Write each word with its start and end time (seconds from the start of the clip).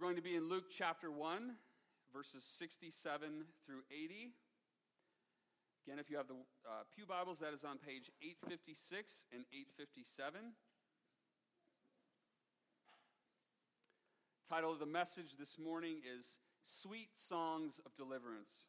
going 0.00 0.16
to 0.16 0.22
be 0.22 0.34
in 0.34 0.48
Luke 0.48 0.64
chapter 0.74 1.10
1, 1.10 1.52
verses 2.10 2.42
67 2.42 3.44
through 3.66 3.82
80. 3.92 4.30
Again, 5.86 5.98
if 5.98 6.08
you 6.08 6.16
have 6.16 6.26
the 6.26 6.40
uh, 6.64 6.84
Pew 6.96 7.04
Bibles, 7.04 7.38
that 7.40 7.52
is 7.52 7.64
on 7.64 7.76
page 7.76 8.10
856 8.22 9.26
and 9.30 9.44
857. 9.52 10.40
Title 14.48 14.72
of 14.72 14.78
the 14.78 14.86
message 14.86 15.36
this 15.38 15.58
morning 15.58 15.96
is 16.16 16.38
Sweet 16.64 17.10
Songs 17.12 17.78
of 17.84 17.94
Deliverance. 17.94 18.64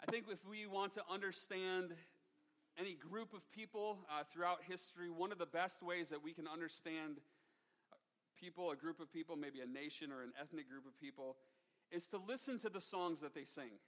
I 0.00 0.08
think 0.08 0.26
if 0.30 0.46
we 0.48 0.68
want 0.68 0.92
to 0.92 1.02
understand 1.12 1.90
any 2.78 2.94
group 2.94 3.34
of 3.34 3.50
people 3.50 3.98
uh, 4.08 4.22
throughout 4.32 4.58
history, 4.68 5.10
one 5.10 5.32
of 5.32 5.38
the 5.38 5.46
best 5.46 5.82
ways 5.82 6.10
that 6.10 6.22
we 6.22 6.32
can 6.32 6.46
understand 6.46 7.16
people, 8.36 8.70
a 8.70 8.76
group 8.76 9.00
of 9.00 9.12
people, 9.12 9.36
maybe 9.36 9.60
a 9.60 9.66
nation 9.66 10.12
or 10.12 10.22
an 10.22 10.32
ethnic 10.40 10.68
group 10.68 10.86
of 10.86 10.98
people, 11.00 11.36
is 11.90 12.06
to 12.08 12.18
listen 12.18 12.58
to 12.60 12.68
the 12.68 12.80
songs 12.80 13.20
that 13.20 13.34
they 13.34 13.44
sing. 13.44 13.78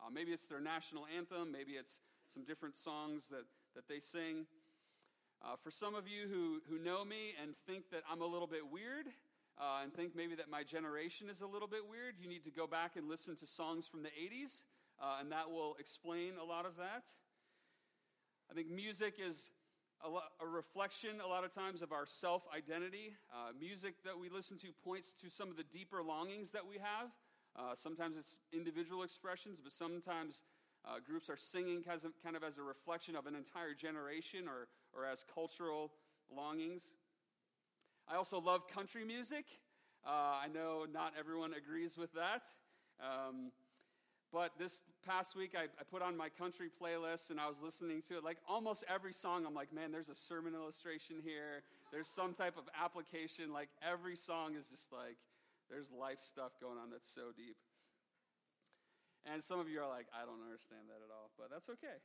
Uh, 0.00 0.10
maybe 0.12 0.32
it's 0.32 0.46
their 0.46 0.60
national 0.60 1.04
anthem, 1.16 1.52
maybe 1.52 1.72
it's 1.72 2.00
some 2.32 2.44
different 2.44 2.76
songs 2.76 3.28
that, 3.30 3.44
that 3.74 3.88
they 3.88 4.00
sing. 4.00 4.46
Uh, 5.42 5.56
for 5.62 5.70
some 5.70 5.94
of 5.94 6.06
you 6.06 6.28
who, 6.28 6.60
who 6.68 6.82
know 6.82 7.04
me 7.04 7.34
and 7.42 7.54
think 7.66 7.90
that 7.90 8.02
I'm 8.10 8.20
a 8.20 8.26
little 8.26 8.46
bit 8.46 8.70
weird, 8.70 9.06
uh, 9.58 9.80
and 9.82 9.92
think 9.92 10.16
maybe 10.16 10.34
that 10.36 10.48
my 10.48 10.62
generation 10.62 11.28
is 11.28 11.40
a 11.40 11.46
little 11.46 11.68
bit 11.68 11.80
weird, 11.88 12.14
you 12.20 12.28
need 12.28 12.44
to 12.44 12.50
go 12.50 12.66
back 12.66 12.96
and 12.96 13.08
listen 13.08 13.36
to 13.36 13.46
songs 13.46 13.86
from 13.86 14.02
the 14.02 14.08
80s, 14.08 14.62
uh, 15.00 15.18
and 15.20 15.32
that 15.32 15.50
will 15.50 15.76
explain 15.78 16.34
a 16.40 16.44
lot 16.44 16.66
of 16.66 16.76
that. 16.76 17.04
I 18.50 18.54
think 18.54 18.70
music 18.70 19.14
is 19.20 19.50
a, 20.04 20.46
reflection, 20.46 21.20
a 21.24 21.26
lot 21.26 21.44
of 21.44 21.52
times, 21.52 21.82
of 21.82 21.92
our 21.92 22.06
self 22.06 22.42
identity. 22.56 23.14
Uh, 23.32 23.52
music 23.58 23.94
that 24.04 24.18
we 24.18 24.28
listen 24.28 24.58
to 24.58 24.68
points 24.84 25.12
to 25.22 25.30
some 25.30 25.50
of 25.50 25.56
the 25.56 25.64
deeper 25.64 26.02
longings 26.02 26.50
that 26.52 26.66
we 26.66 26.76
have. 26.76 27.10
Uh, 27.56 27.74
sometimes 27.74 28.16
it's 28.16 28.38
individual 28.52 29.02
expressions, 29.02 29.60
but 29.62 29.72
sometimes 29.72 30.42
uh, 30.84 30.94
groups 31.04 31.28
are 31.28 31.36
singing 31.36 31.82
kind 31.82 32.02
of, 32.04 32.12
kind 32.22 32.36
of 32.36 32.44
as 32.44 32.58
a 32.58 32.62
reflection 32.62 33.16
of 33.16 33.26
an 33.26 33.34
entire 33.34 33.74
generation 33.74 34.46
or, 34.48 34.68
or 34.96 35.04
as 35.04 35.24
cultural 35.34 35.92
longings. 36.34 36.94
I 38.08 38.16
also 38.16 38.40
love 38.40 38.66
country 38.68 39.04
music. 39.04 39.44
Uh, 40.06 40.40
I 40.42 40.48
know 40.52 40.86
not 40.90 41.12
everyone 41.18 41.52
agrees 41.52 41.98
with 41.98 42.12
that. 42.14 42.42
Um, 43.00 43.52
but 44.32 44.52
this 44.58 44.82
past 45.06 45.34
week, 45.34 45.54
I, 45.56 45.64
I, 45.64 45.84
put 45.90 46.02
on 46.02 46.16
my 46.16 46.28
country 46.28 46.68
playlist 46.70 47.30
and 47.30 47.40
I 47.40 47.48
was 47.48 47.62
listening 47.62 48.02
to 48.08 48.18
it. 48.18 48.24
Like 48.24 48.38
almost 48.48 48.84
every 48.88 49.12
song, 49.12 49.44
I'm 49.46 49.54
like, 49.54 49.72
man, 49.72 49.90
there's 49.90 50.08
a 50.08 50.14
sermon 50.14 50.54
illustration 50.54 51.16
here. 51.22 51.62
There's 51.90 52.08
some 52.08 52.32
type 52.32 52.56
of 52.56 52.64
application. 52.80 53.52
Like 53.52 53.68
every 53.82 54.14
song 54.14 54.54
is 54.54 54.68
just 54.68 54.92
like, 54.92 55.16
there's 55.68 55.90
life 55.90 56.22
stuff 56.22 56.52
going 56.60 56.78
on 56.78 56.90
that's 56.90 57.08
so 57.08 57.32
deep. 57.36 57.56
And 59.26 59.42
some 59.42 59.58
of 59.58 59.68
you 59.68 59.80
are 59.80 59.88
like, 59.88 60.06
I 60.14 60.24
don't 60.24 60.42
understand 60.42 60.88
that 60.88 61.02
at 61.02 61.10
all, 61.12 61.30
but 61.36 61.50
that's 61.50 61.68
okay. 61.68 61.98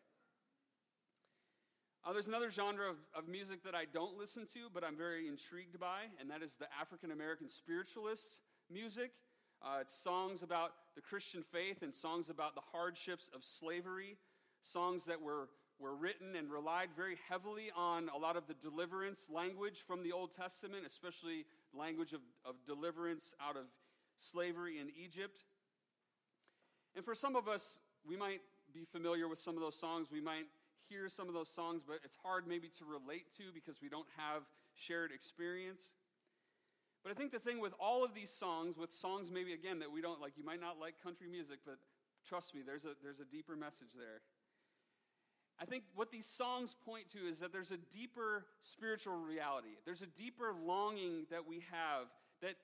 Uh, 2.05 2.13
there's 2.13 2.27
another 2.27 2.51
genre 2.51 2.89
of, 2.89 2.97
of 3.17 3.27
music 3.27 3.63
that 3.63 3.73
I 3.73 3.85
don't 3.85 4.17
listen 4.17 4.45
to, 4.53 4.69
but 4.73 4.83
I'm 4.83 4.95
very 4.95 5.27
intrigued 5.27 5.79
by, 5.79 6.05
and 6.21 6.29
that 6.29 6.43
is 6.43 6.55
the 6.55 6.67
African 6.79 7.09
American 7.11 7.49
spiritualist 7.49 8.37
music. 8.69 9.11
Uh, 9.63 9.79
it's 9.81 9.95
songs 9.95 10.43
about 10.43 10.71
the 10.95 11.01
Christian 11.01 11.43
faith 11.43 11.81
and 11.81 11.93
songs 11.93 12.29
about 12.29 12.55
the 12.55 12.61
hardships 12.71 13.29
of 13.35 13.43
slavery, 13.43 14.17
songs 14.63 15.05
that 15.05 15.21
were, 15.21 15.49
were 15.79 15.95
written 15.95 16.35
and 16.35 16.51
relied 16.51 16.89
very 16.95 17.17
heavily 17.29 17.71
on 17.75 18.09
a 18.15 18.17
lot 18.17 18.37
of 18.37 18.47
the 18.47 18.53
deliverance 18.53 19.29
language 19.33 19.83
from 19.87 20.03
the 20.03 20.11
Old 20.11 20.35
Testament, 20.35 20.85
especially 20.85 21.45
language 21.73 22.13
of, 22.13 22.21
of 22.45 22.55
deliverance 22.65 23.33
out 23.41 23.57
of 23.57 23.65
slavery 24.17 24.79
in 24.79 24.87
Egypt. 25.03 25.43
And 26.95 27.03
for 27.03 27.15
some 27.15 27.35
of 27.35 27.47
us, 27.47 27.79
we 28.07 28.15
might 28.15 28.41
be 28.73 28.85
familiar 28.85 29.27
with 29.27 29.39
some 29.39 29.55
of 29.55 29.61
those 29.61 29.75
songs. 29.75 30.07
We 30.11 30.21
might 30.21 30.45
hear 30.89 31.09
some 31.09 31.27
of 31.27 31.33
those 31.33 31.49
songs, 31.49 31.81
but 31.85 31.99
it's 32.03 32.17
hard 32.23 32.47
maybe 32.47 32.69
to 32.77 32.85
relate 32.85 33.25
to 33.37 33.43
because 33.53 33.81
we 33.81 33.89
don't 33.89 34.07
have 34.17 34.43
shared 34.75 35.11
experience. 35.11 35.93
But 37.05 37.11
I 37.11 37.13
think 37.13 37.31
the 37.31 37.39
thing 37.39 37.61
with 37.61 37.75
all 37.79 38.03
of 38.03 38.15
these 38.15 38.31
songs, 38.31 38.79
with 38.79 38.91
songs 38.91 39.29
maybe 39.31 39.53
again 39.53 39.77
that 39.77 39.91
we 39.91 40.01
don't 40.01 40.19
like, 40.19 40.33
you 40.37 40.43
might 40.43 40.59
not 40.59 40.79
like 40.79 40.95
country 41.03 41.27
music, 41.27 41.59
but 41.63 41.77
trust 42.27 42.55
me, 42.55 42.61
there's 42.65 42.83
a, 42.83 42.93
there's 43.03 43.19
a 43.19 43.25
deeper 43.25 43.55
message 43.55 43.93
there. 43.95 44.21
I 45.61 45.65
think 45.65 45.83
what 45.93 46.11
these 46.11 46.25
songs 46.25 46.75
point 46.83 47.11
to 47.11 47.19
is 47.19 47.39
that 47.41 47.53
there's 47.53 47.69
a 47.69 47.77
deeper 47.77 48.47
spiritual 48.63 49.17
reality. 49.17 49.77
There's 49.85 50.01
a 50.01 50.07
deeper 50.07 50.51
longing 50.65 51.27
that 51.29 51.47
we 51.47 51.63
have 51.71 52.07
that 52.41 52.55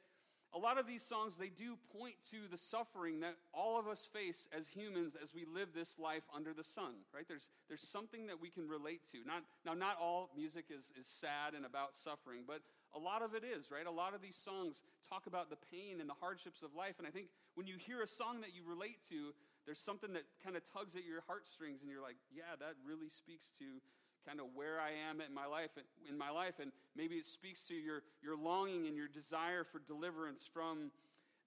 a 0.54 0.58
lot 0.58 0.80
of 0.80 0.88
these 0.88 1.04
songs 1.04 1.38
they 1.38 1.50
do 1.50 1.78
point 1.96 2.16
to 2.32 2.48
the 2.50 2.58
suffering 2.58 3.20
that 3.20 3.36
all 3.54 3.80
of 3.80 3.88
us 3.88 4.10
face 4.12 4.50
as 4.58 4.68
humans 4.68 5.16
as 5.22 5.36
we 5.36 5.46
live 5.46 5.70
this 5.74 5.98
life 5.98 6.24
under 6.36 6.54
the 6.54 6.64
sun 6.64 6.92
right 7.16 7.26
there's, 7.26 7.48
there's 7.70 7.88
something 7.88 8.28
that 8.28 8.42
we 8.42 8.50
can 8.50 8.68
relate 8.68 9.00
to 9.14 9.20
not, 9.26 9.44
now 9.66 9.74
not 9.74 9.96
all 9.98 10.30
music 10.36 10.66
is, 10.70 10.92
is 11.00 11.08
sad 11.08 11.54
and 11.56 11.66
about 11.66 11.96
suffering 11.96 12.44
but 12.46 12.60
a 12.96 13.00
lot 13.00 13.22
of 13.22 13.34
it 13.36 13.44
is 13.44 13.72
right? 13.72 13.86
A 13.86 13.92
lot 13.92 14.14
of 14.14 14.22
these 14.22 14.36
songs 14.36 14.82
talk 15.08 15.28
about 15.28 15.50
the 15.50 15.58
pain 15.72 16.00
and 16.00 16.10
the 16.10 16.18
hardships 16.20 16.64
of 16.64 16.74
life. 16.76 16.96
And 16.98 17.08
i 17.08 17.12
think 17.12 17.28
when 17.56 17.68
you 17.68 17.76
hear 17.78 18.02
a 18.02 18.08
song 18.08 18.42
that 18.42 18.56
you 18.56 18.64
relate 18.68 19.00
to 19.10 19.34
there's 19.66 19.80
something 19.80 20.14
that 20.14 20.24
kind 20.44 20.56
of 20.56 20.64
tugs 20.66 20.96
at 20.96 21.06
your 21.06 21.22
heartstrings 21.28 21.82
and 21.82 21.92
you're 21.92 22.02
like 22.02 22.18
yeah 22.34 22.58
that 22.58 22.74
really 22.84 23.10
speaks 23.10 23.54
to 23.60 23.78
kind 24.26 24.40
of 24.40 24.48
where 24.54 24.80
I 24.80 24.92
am 25.10 25.22
in 25.22 25.34
my 25.34 25.46
life, 25.46 25.72
in 26.08 26.18
my 26.18 26.30
life, 26.30 26.56
and 26.62 26.72
maybe 26.96 27.16
it 27.16 27.26
speaks 27.26 27.66
to 27.68 27.74
your, 27.74 28.04
your 28.22 28.38
longing 28.38 28.88
and 28.88 28.96
your 28.96 29.08
desire 29.08 29.64
for 29.64 29.80
deliverance 29.80 30.50
from 30.52 30.92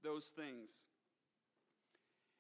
those 0.03 0.33
things. 0.35 0.71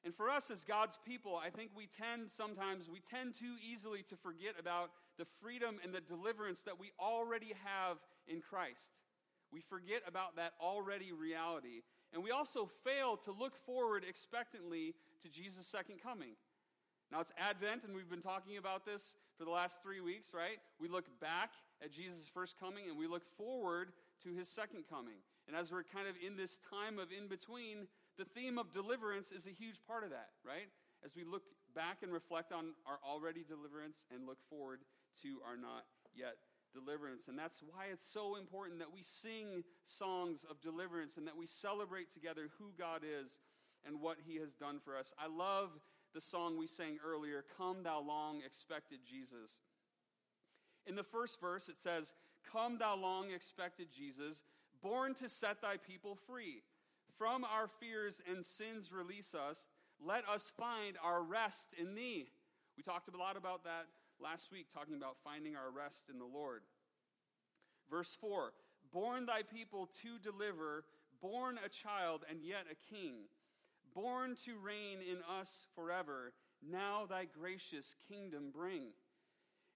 And 0.04 0.14
for 0.14 0.28
us 0.28 0.50
as 0.50 0.64
God's 0.64 0.98
people, 1.06 1.36
I 1.36 1.48
think 1.48 1.70
we 1.74 1.86
tend 1.86 2.30
sometimes, 2.30 2.90
we 2.90 3.00
tend 3.00 3.34
too 3.34 3.54
easily 3.64 4.02
to 4.10 4.16
forget 4.16 4.54
about 4.58 4.90
the 5.16 5.24
freedom 5.40 5.76
and 5.82 5.94
the 5.94 6.00
deliverance 6.00 6.60
that 6.62 6.78
we 6.78 6.92
already 7.00 7.54
have 7.64 7.96
in 8.28 8.40
Christ. 8.40 8.92
We 9.52 9.60
forget 9.60 10.02
about 10.06 10.36
that 10.36 10.52
already 10.60 11.12
reality. 11.12 11.82
And 12.12 12.22
we 12.22 12.30
also 12.30 12.68
fail 12.84 13.16
to 13.18 13.32
look 13.32 13.56
forward 13.64 14.04
expectantly 14.08 14.94
to 15.22 15.28
Jesus' 15.28 15.66
second 15.66 16.02
coming. 16.02 16.36
Now 17.10 17.20
it's 17.20 17.32
Advent, 17.38 17.84
and 17.84 17.94
we've 17.94 18.10
been 18.10 18.22
talking 18.22 18.56
about 18.56 18.84
this 18.84 19.14
for 19.38 19.44
the 19.44 19.50
last 19.50 19.82
three 19.82 20.00
weeks, 20.00 20.28
right? 20.32 20.58
We 20.80 20.88
look 20.88 21.04
back 21.20 21.50
at 21.82 21.92
Jesus' 21.92 22.28
first 22.32 22.58
coming 22.58 22.84
and 22.88 22.98
we 22.98 23.06
look 23.06 23.22
forward 23.36 23.92
to 24.22 24.32
his 24.32 24.48
second 24.48 24.84
coming. 24.88 25.22
And 25.46 25.56
as 25.56 25.70
we're 25.70 25.84
kind 25.84 26.08
of 26.08 26.14
in 26.24 26.36
this 26.36 26.60
time 26.70 26.98
of 26.98 27.08
in 27.12 27.28
between, 27.28 27.86
the 28.16 28.24
theme 28.24 28.58
of 28.58 28.72
deliverance 28.72 29.32
is 29.32 29.46
a 29.46 29.50
huge 29.50 29.84
part 29.86 30.04
of 30.04 30.10
that, 30.10 30.30
right? 30.44 30.70
As 31.04 31.14
we 31.14 31.24
look 31.24 31.42
back 31.74 31.98
and 32.02 32.12
reflect 32.12 32.52
on 32.52 32.72
our 32.86 32.98
already 33.06 33.44
deliverance 33.46 34.04
and 34.14 34.26
look 34.26 34.38
forward 34.48 34.80
to 35.22 35.38
our 35.46 35.56
not 35.56 35.84
yet 36.14 36.36
deliverance. 36.74 37.28
And 37.28 37.38
that's 37.38 37.62
why 37.62 37.86
it's 37.92 38.06
so 38.06 38.36
important 38.36 38.80
that 38.80 38.92
we 38.92 39.02
sing 39.02 39.64
songs 39.84 40.44
of 40.48 40.60
deliverance 40.60 41.16
and 41.16 41.26
that 41.26 41.36
we 41.36 41.46
celebrate 41.46 42.12
together 42.12 42.48
who 42.58 42.72
God 42.76 43.02
is 43.04 43.38
and 43.86 44.00
what 44.00 44.18
he 44.26 44.36
has 44.36 44.54
done 44.54 44.80
for 44.84 44.96
us. 44.96 45.12
I 45.18 45.28
love 45.28 45.70
the 46.14 46.20
song 46.20 46.58
we 46.58 46.66
sang 46.66 46.98
earlier, 47.04 47.44
Come 47.56 47.82
Thou 47.82 48.00
Long 48.00 48.42
Expected 48.44 49.00
Jesus. 49.08 49.50
In 50.86 50.96
the 50.96 51.02
first 51.02 51.40
verse, 51.40 51.68
it 51.68 51.76
says, 51.78 52.12
Come, 52.52 52.78
thou 52.78 52.96
long 52.96 53.30
expected 53.30 53.88
Jesus, 53.90 54.42
born 54.82 55.14
to 55.14 55.28
set 55.28 55.62
thy 55.62 55.76
people 55.76 56.16
free. 56.26 56.62
From 57.18 57.44
our 57.44 57.68
fears 57.68 58.20
and 58.30 58.44
sins 58.44 58.92
release 58.92 59.34
us. 59.34 59.68
Let 60.04 60.28
us 60.28 60.52
find 60.58 60.96
our 61.02 61.22
rest 61.22 61.70
in 61.78 61.94
thee. 61.94 62.28
We 62.76 62.82
talked 62.82 63.08
a 63.08 63.16
lot 63.16 63.36
about 63.36 63.64
that 63.64 63.86
last 64.20 64.50
week, 64.52 64.66
talking 64.72 64.96
about 64.96 65.16
finding 65.22 65.56
our 65.56 65.70
rest 65.70 66.04
in 66.10 66.18
the 66.18 66.24
Lord. 66.24 66.62
Verse 67.90 68.16
4 68.20 68.52
Born 68.92 69.26
thy 69.26 69.42
people 69.42 69.88
to 70.02 70.18
deliver, 70.18 70.84
born 71.20 71.58
a 71.64 71.68
child 71.68 72.24
and 72.28 72.42
yet 72.42 72.66
a 72.70 72.94
king 72.94 73.26
born 73.94 74.34
to 74.44 74.58
reign 74.58 74.98
in 75.00 75.18
us 75.40 75.66
forever, 75.74 76.32
now 76.68 77.06
thy 77.08 77.24
gracious 77.24 77.94
kingdom 78.08 78.50
bring. 78.52 78.88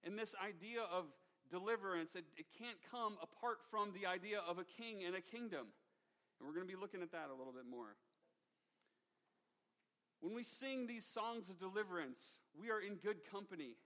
And 0.03 0.17
this 0.17 0.35
idea 0.43 0.81
of 0.91 1.05
deliverance, 1.49 2.15
it, 2.15 2.25
it 2.37 2.45
can't 2.57 2.77
come 2.91 3.17
apart 3.21 3.59
from 3.71 3.91
the 3.93 4.05
idea 4.07 4.39
of 4.47 4.59
a 4.59 4.63
king 4.63 5.03
and 5.05 5.15
a 5.15 5.21
kingdom. 5.21 5.67
And 6.39 6.47
we're 6.47 6.53
going 6.53 6.67
to 6.67 6.71
be 6.73 6.79
looking 6.79 7.01
at 7.01 7.11
that 7.11 7.29
a 7.33 7.37
little 7.37 7.53
bit 7.53 7.65
more. 7.69 7.95
When 10.21 10.35
we 10.35 10.43
sing 10.43 10.85
these 10.85 11.05
songs 11.05 11.49
of 11.49 11.59
deliverance, 11.59 12.37
we 12.59 12.69
are 12.69 12.79
in 12.79 12.95
good 12.95 13.29
company. 13.31 13.77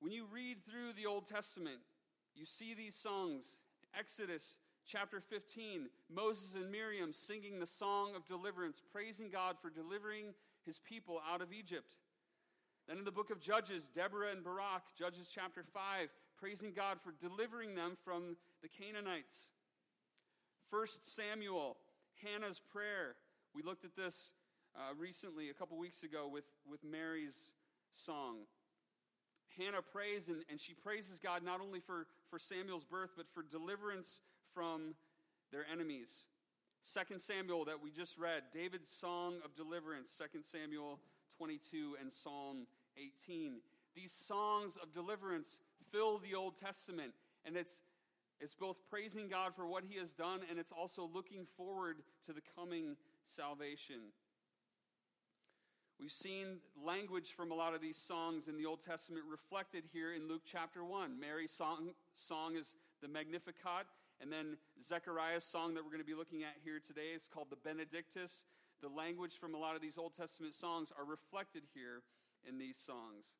When 0.00 0.12
you 0.12 0.26
read 0.32 0.58
through 0.64 0.92
the 0.92 1.06
Old 1.06 1.26
Testament, 1.26 1.78
you 2.34 2.44
see 2.44 2.74
these 2.74 2.94
songs 2.94 3.46
Exodus, 3.96 4.58
chapter 4.84 5.20
15, 5.20 5.88
Moses 6.12 6.56
and 6.56 6.70
Miriam 6.70 7.12
singing 7.12 7.60
the 7.60 7.66
song 7.66 8.16
of 8.16 8.26
deliverance, 8.26 8.82
praising 8.92 9.30
God 9.30 9.56
for 9.62 9.70
delivering 9.70 10.34
his 10.66 10.80
people 10.80 11.20
out 11.30 11.40
of 11.40 11.52
Egypt. 11.52 11.94
Then 12.88 12.98
in 12.98 13.04
the 13.04 13.12
book 13.12 13.30
of 13.30 13.40
Judges, 13.40 13.88
Deborah 13.88 14.32
and 14.32 14.42
Barak, 14.42 14.82
Judges 14.98 15.30
chapter 15.32 15.62
5, 15.62 16.08
praising 16.36 16.72
God 16.74 16.98
for 17.02 17.12
delivering 17.12 17.74
them 17.74 17.96
from 18.04 18.36
the 18.62 18.68
Canaanites. 18.68 19.50
First 20.70 21.14
Samuel, 21.14 21.76
Hannah's 22.22 22.60
prayer. 22.60 23.14
We 23.54 23.62
looked 23.62 23.84
at 23.84 23.96
this 23.96 24.32
uh, 24.76 24.92
recently, 24.98 25.50
a 25.50 25.54
couple 25.54 25.78
weeks 25.78 26.02
ago, 26.02 26.28
with, 26.28 26.44
with 26.68 26.82
Mary's 26.84 27.50
song. 27.94 28.38
Hannah 29.58 29.82
prays, 29.82 30.28
and, 30.28 30.42
and 30.50 30.60
she 30.60 30.74
praises 30.74 31.18
God 31.18 31.42
not 31.42 31.60
only 31.60 31.80
for, 31.80 32.06
for 32.30 32.38
Samuel's 32.38 32.84
birth, 32.84 33.10
but 33.16 33.26
for 33.32 33.42
deliverance 33.42 34.20
from 34.52 34.94
their 35.52 35.64
enemies. 35.70 36.24
2 36.92 37.18
Samuel, 37.18 37.64
that 37.64 37.82
we 37.82 37.90
just 37.90 38.18
read, 38.18 38.42
David's 38.52 38.90
song 38.90 39.36
of 39.44 39.56
deliverance, 39.56 40.20
2 40.32 40.40
Samuel 40.42 40.98
22 41.38 41.96
and 42.00 42.12
Psalm 42.12 42.66
18. 42.98 43.60
These 43.94 44.12
songs 44.12 44.76
of 44.82 44.92
deliverance 44.92 45.60
fill 45.90 46.18
the 46.18 46.34
Old 46.34 46.56
Testament, 46.58 47.12
and 47.46 47.56
it's, 47.56 47.80
it's 48.40 48.54
both 48.54 48.76
praising 48.90 49.28
God 49.28 49.54
for 49.54 49.66
what 49.66 49.84
he 49.88 49.98
has 49.98 50.14
done, 50.14 50.40
and 50.50 50.58
it's 50.58 50.72
also 50.72 51.08
looking 51.12 51.46
forward 51.56 51.96
to 52.26 52.32
the 52.32 52.42
coming 52.56 52.96
salvation. 53.24 54.12
We've 56.00 56.10
seen 56.10 56.58
language 56.84 57.34
from 57.36 57.52
a 57.52 57.54
lot 57.54 57.74
of 57.74 57.80
these 57.80 57.96
songs 57.96 58.48
in 58.48 58.56
the 58.56 58.66
Old 58.66 58.82
Testament 58.82 59.24
reflected 59.30 59.84
here 59.92 60.12
in 60.12 60.28
Luke 60.28 60.42
chapter 60.44 60.84
1. 60.84 61.20
Mary's 61.20 61.52
song, 61.52 61.90
song 62.16 62.56
is 62.56 62.74
the 63.00 63.06
Magnificat, 63.06 63.86
and 64.20 64.30
then 64.30 64.56
Zechariah's 64.82 65.44
song 65.44 65.74
that 65.74 65.84
we're 65.84 65.90
going 65.90 66.02
to 66.02 66.06
be 66.06 66.14
looking 66.14 66.42
at 66.42 66.54
here 66.64 66.80
today 66.84 67.14
is 67.14 67.28
called 67.32 67.46
the 67.48 67.62
Benedictus. 67.62 68.44
The 68.82 68.88
language 68.88 69.38
from 69.38 69.54
a 69.54 69.58
lot 69.58 69.76
of 69.76 69.82
these 69.82 69.96
Old 69.96 70.14
Testament 70.16 70.54
songs 70.54 70.90
are 70.98 71.04
reflected 71.04 71.62
here 71.74 72.02
in 72.46 72.58
these 72.58 72.76
songs. 72.76 73.38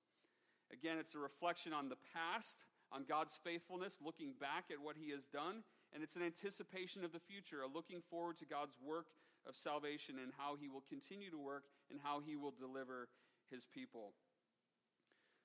Again, 0.73 0.97
it's 0.99 1.17
a 1.17 1.19
reflection 1.19 1.73
on 1.73 1.89
the 1.89 1.99
past, 2.15 2.65
on 2.93 3.03
God's 3.03 3.37
faithfulness, 3.43 3.99
looking 4.03 4.33
back 4.41 4.67
at 4.71 4.81
what 4.81 4.95
He 4.97 5.11
has 5.11 5.27
done, 5.27 5.65
and 5.93 6.05
it's 6.05 6.15
an 6.15 6.23
anticipation 6.23 7.05
of 7.05 7.12
the 7.12 7.21
future, 7.21 7.62
a 7.62 7.67
looking 7.67 8.01
forward 8.09 8.39
to 8.39 8.47
God's 8.47 8.79
work 8.81 9.06
of 9.47 9.56
salvation 9.56 10.17
and 10.23 10.33
how 10.39 10.56
He 10.56 10.69
will 10.69 10.85
continue 10.89 11.31
to 11.31 11.39
work 11.39 11.65
and 11.94 12.02
how 12.02 12.19
He 12.26 12.35
will 12.35 12.50
deliver 12.58 13.06
His 13.50 13.64
people. 13.64 14.11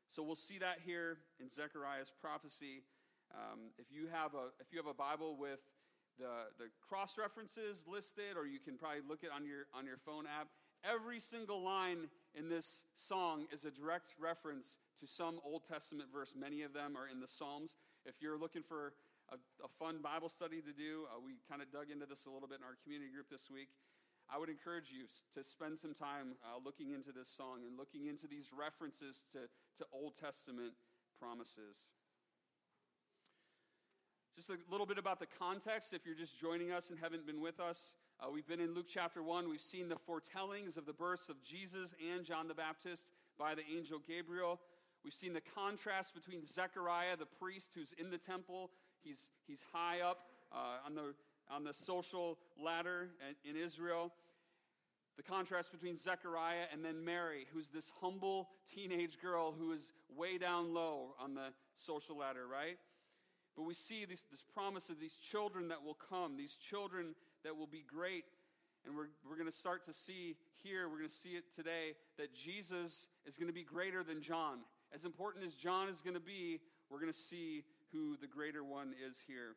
So 0.10 0.24
we'll 0.24 0.36
see 0.36 0.58
that 0.58 0.80
here 0.84 1.20
in 1.40 1.50
Zechariah's 1.50 2.12
prophecy. 2.20 2.82
Um, 3.30 3.70
if 3.78 3.94
you 3.94 4.10
have 4.12 4.34
a 4.34 4.50
if 4.60 4.74
you 4.74 4.82
have 4.82 4.90
a 4.90 4.98
Bible 4.98 5.38
with 5.38 5.62
the, 6.18 6.50
the 6.58 6.74
cross 6.82 7.14
references 7.14 7.86
listed, 7.86 8.34
or 8.36 8.50
you 8.50 8.58
can 8.58 8.76
probably 8.76 9.06
look 9.08 9.22
it 9.22 9.30
on 9.30 9.46
your 9.46 9.70
on 9.78 9.86
your 9.86 10.02
phone 10.02 10.26
app. 10.26 10.50
Every 10.82 11.20
single 11.20 11.62
line 11.62 12.10
in 12.34 12.50
this 12.50 12.86
song 12.96 13.46
is 13.54 13.66
a 13.66 13.72
direct 13.72 14.16
reference 14.18 14.80
to 15.00 15.06
some 15.06 15.40
Old 15.46 15.68
Testament 15.70 16.10
verse. 16.12 16.34
Many 16.34 16.64
of 16.64 16.74
them 16.74 16.98
are 16.98 17.06
in 17.06 17.20
the 17.20 17.28
Psalms. 17.28 17.76
If 18.06 18.16
you're 18.22 18.40
looking 18.40 18.64
for 18.64 18.94
a, 19.30 19.38
a 19.62 19.70
fun 19.78 20.00
Bible 20.02 20.30
study 20.30 20.62
to 20.62 20.74
do, 20.74 21.06
uh, 21.12 21.20
we 21.22 21.38
kind 21.46 21.62
of 21.62 21.70
dug 21.70 21.92
into 21.92 22.08
this 22.08 22.26
a 22.26 22.32
little 22.32 22.48
bit 22.48 22.60
in 22.60 22.66
our 22.66 22.80
community 22.82 23.12
group 23.12 23.30
this 23.30 23.52
week. 23.52 23.70
I 24.32 24.38
would 24.38 24.50
encourage 24.50 24.92
you 24.92 25.06
to 25.34 25.44
spend 25.44 25.80
some 25.80 25.94
time 25.94 26.38
uh, 26.44 26.60
looking 26.64 26.92
into 26.92 27.12
this 27.12 27.30
song 27.30 27.66
and 27.66 27.78
looking 27.78 28.06
into 28.06 28.28
these 28.28 28.52
references 28.54 29.26
to, 29.34 29.50
to 29.78 29.86
Old 29.92 30.14
Testament 30.16 30.74
promises. 31.20 31.90
Just 34.36 34.50
a 34.50 34.58
little 34.72 34.86
bit 34.86 34.98
about 34.98 35.20
the 35.20 35.28
context 35.40 35.94
if 35.94 36.06
you're 36.06 36.16
just 36.16 36.40
joining 36.40 36.72
us 36.72 36.92
and 36.92 37.00
haven't 37.00 37.26
been 37.26 37.42
with 37.42 37.60
us. 37.60 37.96
Uh, 38.22 38.30
we've 38.32 38.48
been 38.48 38.60
in 38.62 38.74
Luke 38.74 38.86
chapter 38.88 39.24
1. 39.24 39.50
We've 39.50 39.60
seen 39.60 39.90
the 39.90 39.98
foretellings 39.98 40.78
of 40.78 40.86
the 40.86 40.94
births 40.94 41.30
of 41.30 41.42
Jesus 41.44 41.94
and 42.14 42.24
John 42.24 42.48
the 42.48 42.54
Baptist 42.54 43.08
by 43.38 43.56
the 43.56 43.64
angel 43.76 44.00
Gabriel. 44.08 44.60
We've 45.04 45.14
seen 45.14 45.34
the 45.34 45.42
contrast 45.42 46.14
between 46.14 46.46
Zechariah, 46.46 47.18
the 47.18 47.26
priest 47.26 47.72
who's 47.76 47.94
in 47.98 48.12
the 48.12 48.18
temple. 48.18 48.72
He's, 49.02 49.32
he's 49.48 49.64
high 49.74 50.02
up 50.02 50.28
uh, 50.52 50.86
on, 50.86 50.96
the, 50.96 51.14
on 51.50 51.64
the 51.64 51.74
social 51.74 52.38
ladder 52.64 53.10
in 53.44 53.56
Israel. 53.56 54.12
The 55.18 55.24
contrast 55.24 55.72
between 55.72 55.98
Zechariah 55.98 56.66
and 56.72 56.84
then 56.84 57.04
Mary, 57.04 57.46
who's 57.54 57.70
this 57.70 57.92
humble 58.00 58.50
teenage 58.74 59.20
girl 59.20 59.52
who 59.52 59.74
is 59.74 59.92
way 60.16 60.38
down 60.38 60.74
low 60.74 61.16
on 61.20 61.34
the 61.34 61.50
social 61.76 62.18
ladder, 62.18 62.48
right? 62.48 62.78
But 63.56 63.64
we 63.64 63.74
see 63.74 64.06
this, 64.06 64.24
this 64.32 64.46
promise 64.54 64.90
of 64.90 65.00
these 65.00 65.16
children 65.16 65.68
that 65.68 65.84
will 65.84 65.98
come, 66.10 66.38
these 66.38 66.56
children 66.56 67.16
that 67.44 67.58
will 67.58 67.68
be 67.68 67.84
great. 67.86 68.24
And 68.86 68.96
we're, 68.96 69.10
we're 69.28 69.36
going 69.36 69.52
to 69.52 69.58
start 69.58 69.84
to 69.86 69.94
see 69.94 70.38
here, 70.64 70.88
we're 70.88 70.98
going 70.98 71.10
to 71.10 71.14
see 71.14 71.32
it 71.32 71.54
today, 71.54 71.96
that 72.18 72.34
Jesus 72.34 73.10
is 73.26 73.36
going 73.36 73.48
to 73.48 73.54
be 73.54 73.64
greater 73.64 74.04
than 74.04 74.22
John. 74.22 74.60
As 74.94 75.04
important 75.04 75.46
as 75.46 75.54
John 75.54 75.90
is 75.90 76.00
going 76.00 76.14
to 76.14 76.22
be, 76.22 76.62
we're 76.90 77.00
going 77.00 77.12
to 77.12 77.18
see 77.18 77.64
who 77.92 78.16
the 78.22 78.28
greater 78.28 78.64
one 78.64 78.94
is 79.06 79.18
here. 79.28 79.56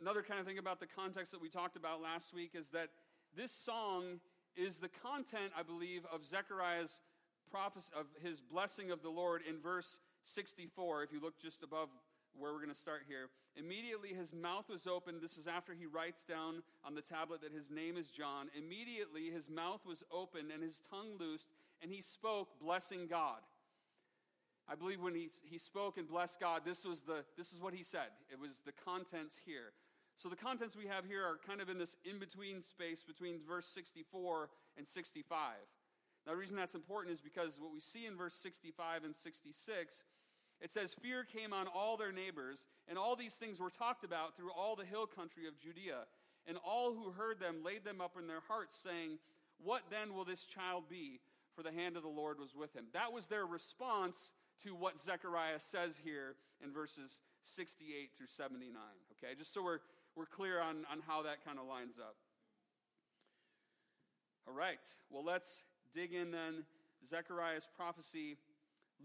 Another 0.00 0.22
kind 0.22 0.38
of 0.38 0.46
thing 0.46 0.58
about 0.58 0.78
the 0.78 0.86
context 0.86 1.32
that 1.32 1.42
we 1.42 1.48
talked 1.48 1.76
about 1.76 2.00
last 2.00 2.32
week 2.32 2.52
is 2.54 2.68
that 2.70 2.90
this 3.36 3.50
song 3.50 4.20
is 4.56 4.78
the 4.78 4.88
content, 4.88 5.52
I 5.58 5.62
believe, 5.62 6.06
of 6.12 6.24
Zechariah's 6.24 7.00
prophecy, 7.50 7.92
of 7.98 8.06
his 8.22 8.40
blessing 8.40 8.90
of 8.90 9.02
the 9.02 9.10
Lord 9.10 9.42
in 9.48 9.60
verse 9.60 9.98
64, 10.24 11.02
if 11.02 11.12
you 11.12 11.20
look 11.20 11.40
just 11.40 11.62
above 11.62 11.88
where 12.38 12.52
we're 12.52 12.58
going 12.58 12.68
to 12.68 12.78
start 12.78 13.02
here, 13.08 13.28
immediately 13.56 14.10
his 14.10 14.32
mouth 14.32 14.68
was 14.68 14.86
opened. 14.86 15.20
This 15.20 15.36
is 15.36 15.48
after 15.48 15.74
he 15.74 15.86
writes 15.86 16.24
down 16.24 16.62
on 16.84 16.94
the 16.94 17.02
tablet 17.02 17.40
that 17.42 17.52
his 17.52 17.70
name 17.70 17.96
is 17.96 18.08
John. 18.10 18.48
Immediately 18.56 19.30
his 19.30 19.50
mouth 19.50 19.80
was 19.86 20.04
opened 20.12 20.52
and 20.52 20.62
his 20.62 20.82
tongue 20.90 21.18
loosed, 21.18 21.48
and 21.82 21.90
he 21.90 22.00
spoke, 22.00 22.60
blessing 22.60 23.06
God. 23.08 23.40
I 24.70 24.74
believe 24.74 25.00
when 25.00 25.14
he, 25.14 25.30
he 25.42 25.58
spoke 25.58 25.96
and 25.96 26.06
blessed 26.06 26.38
God, 26.38 26.62
this, 26.64 26.84
was 26.84 27.02
the, 27.02 27.24
this 27.36 27.52
is 27.52 27.60
what 27.60 27.74
he 27.74 27.82
said. 27.82 28.08
It 28.30 28.38
was 28.38 28.60
the 28.64 28.72
contents 28.72 29.34
here. 29.46 29.72
So 30.18 30.28
the 30.28 30.36
contents 30.36 30.76
we 30.76 30.86
have 30.86 31.06
here 31.06 31.24
are 31.24 31.38
kind 31.46 31.60
of 31.60 31.70
in 31.70 31.78
this 31.78 31.96
in 32.04 32.18
between 32.18 32.60
space 32.60 33.02
between 33.02 33.38
verse 33.48 33.66
64 33.66 34.50
and 34.76 34.86
65. 34.86 35.54
Now, 36.26 36.32
the 36.32 36.38
reason 36.38 36.56
that's 36.56 36.74
important 36.74 37.14
is 37.14 37.20
because 37.20 37.58
what 37.58 37.72
we 37.72 37.80
see 37.80 38.04
in 38.04 38.16
verse 38.16 38.34
65 38.34 39.04
and 39.04 39.16
66 39.16 40.02
it 40.60 40.72
says, 40.72 40.94
Fear 40.94 41.24
came 41.24 41.52
on 41.52 41.66
all 41.68 41.96
their 41.96 42.12
neighbors, 42.12 42.66
and 42.88 42.98
all 42.98 43.14
these 43.14 43.34
things 43.34 43.60
were 43.60 43.70
talked 43.70 44.04
about 44.04 44.36
through 44.36 44.50
all 44.52 44.74
the 44.74 44.84
hill 44.84 45.06
country 45.06 45.46
of 45.46 45.58
Judea. 45.58 46.06
And 46.46 46.58
all 46.64 46.94
who 46.94 47.10
heard 47.10 47.38
them 47.38 47.62
laid 47.64 47.84
them 47.84 48.00
up 48.00 48.16
in 48.18 48.26
their 48.26 48.42
hearts, 48.48 48.78
saying, 48.78 49.18
What 49.62 49.82
then 49.90 50.14
will 50.14 50.24
this 50.24 50.44
child 50.44 50.84
be? 50.88 51.20
For 51.54 51.62
the 51.64 51.72
hand 51.72 51.96
of 51.96 52.04
the 52.04 52.08
Lord 52.08 52.38
was 52.38 52.54
with 52.54 52.72
him. 52.72 52.84
That 52.92 53.12
was 53.12 53.26
their 53.26 53.44
response 53.44 54.32
to 54.62 54.76
what 54.76 55.00
Zechariah 55.00 55.58
says 55.58 55.98
here 56.04 56.36
in 56.62 56.72
verses 56.72 57.20
68 57.42 58.10
through 58.16 58.28
79. 58.28 58.74
Okay, 59.12 59.34
just 59.36 59.52
so 59.52 59.64
we're, 59.64 59.80
we're 60.18 60.26
clear 60.26 60.60
on, 60.60 60.84
on 60.90 60.98
how 61.06 61.22
that 61.22 61.44
kind 61.44 61.60
of 61.60 61.66
lines 61.66 61.98
up. 62.00 62.16
All 64.48 64.54
right, 64.54 64.80
well, 65.10 65.24
let's 65.24 65.62
dig 65.94 66.12
in 66.12 66.32
then. 66.32 66.64
Zechariah's 67.06 67.68
prophecy, 67.76 68.36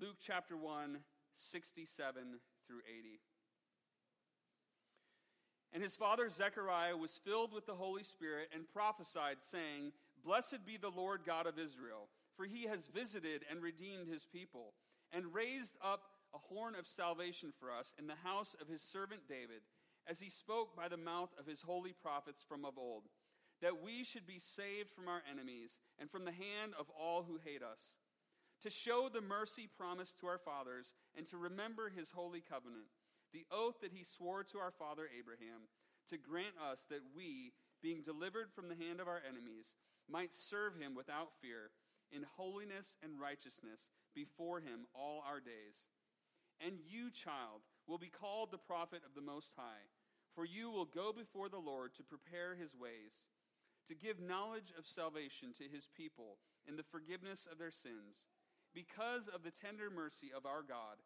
Luke 0.01 0.15
chapter 0.19 0.57
1, 0.57 0.97
67 1.35 2.23
through 2.65 2.79
80. 2.89 3.19
And 5.71 5.83
his 5.83 5.95
father 5.95 6.29
Zechariah 6.29 6.97
was 6.97 7.19
filled 7.23 7.53
with 7.53 7.67
the 7.67 7.75
Holy 7.75 8.03
Spirit 8.03 8.49
and 8.53 8.67
prophesied, 8.73 9.39
saying, 9.39 9.91
Blessed 10.25 10.65
be 10.65 10.77
the 10.77 10.89
Lord 10.89 11.21
God 11.25 11.45
of 11.45 11.59
Israel, 11.59 12.09
for 12.35 12.45
he 12.45 12.63
has 12.63 12.87
visited 12.87 13.43
and 13.51 13.61
redeemed 13.61 14.07
his 14.07 14.25
people, 14.25 14.73
and 15.11 15.33
raised 15.33 15.77
up 15.83 16.01
a 16.33 16.39
horn 16.39 16.73
of 16.73 16.87
salvation 16.87 17.53
for 17.59 17.71
us 17.71 17.93
in 17.99 18.07
the 18.07 18.15
house 18.23 18.55
of 18.59 18.67
his 18.67 18.81
servant 18.81 19.21
David, 19.27 19.61
as 20.07 20.19
he 20.19 20.29
spoke 20.29 20.75
by 20.75 20.87
the 20.87 20.97
mouth 20.97 21.29
of 21.39 21.45
his 21.45 21.61
holy 21.61 21.93
prophets 21.93 22.43
from 22.47 22.65
of 22.65 22.77
old, 22.77 23.03
that 23.61 23.81
we 23.81 24.03
should 24.03 24.27
be 24.27 24.39
saved 24.39 24.89
from 24.89 25.07
our 25.07 25.21
enemies 25.29 25.79
and 25.99 26.09
from 26.09 26.25
the 26.25 26.31
hand 26.31 26.73
of 26.77 26.89
all 26.99 27.23
who 27.23 27.39
hate 27.43 27.63
us 27.63 27.95
to 28.63 28.69
show 28.69 29.09
the 29.09 29.21
mercy 29.21 29.67
promised 29.77 30.19
to 30.19 30.27
our 30.27 30.37
fathers, 30.37 30.93
and 31.17 31.27
to 31.27 31.37
remember 31.37 31.89
his 31.89 32.11
holy 32.11 32.39
covenant, 32.39 32.87
the 33.33 33.45
oath 33.51 33.81
that 33.81 33.91
he 33.91 34.05
swore 34.05 34.43
to 34.43 34.57
our 34.57 34.71
father 34.71 35.09
Abraham, 35.19 35.67
to 36.09 36.17
grant 36.17 36.55
us 36.71 36.85
that 36.89 37.03
we, 37.15 37.51
being 37.81 38.01
delivered 38.01 38.51
from 38.55 38.69
the 38.69 38.79
hand 38.79 39.01
of 39.01 39.07
our 39.07 39.21
enemies, 39.27 39.73
might 40.09 40.33
serve 40.33 40.79
him 40.79 40.95
without 40.95 41.35
fear, 41.41 41.71
in 42.09 42.23
holiness 42.37 42.95
and 43.03 43.19
righteousness 43.19 43.89
before 44.15 44.59
him 44.59 44.87
all 44.93 45.23
our 45.27 45.41
days. 45.41 45.91
And 46.65 46.79
you, 46.87 47.11
child, 47.11 47.67
will 47.85 47.97
be 47.97 48.07
called 48.07 48.51
the 48.51 48.57
prophet 48.57 49.01
of 49.03 49.15
the 49.15 49.25
Most 49.25 49.51
High, 49.57 49.91
for 50.35 50.45
you 50.45 50.69
will 50.69 50.85
go 50.85 51.13
before 51.13 51.49
the 51.49 51.61
Lord 51.61 51.93
to 51.95 52.03
prepare 52.03 52.55
his 52.55 52.75
ways, 52.75 53.27
to 53.87 53.95
give 53.95 54.19
knowledge 54.19 54.73
of 54.77 54.87
salvation 54.87 55.53
to 55.57 55.63
his 55.63 55.87
people 55.95 56.37
in 56.67 56.75
the 56.75 56.83
forgiveness 56.83 57.47
of 57.51 57.57
their 57.57 57.71
sins 57.71 58.25
because 58.73 59.27
of 59.27 59.43
the 59.43 59.51
tender 59.51 59.89
mercy 59.89 60.31
of 60.35 60.45
our 60.45 60.63
God, 60.63 60.97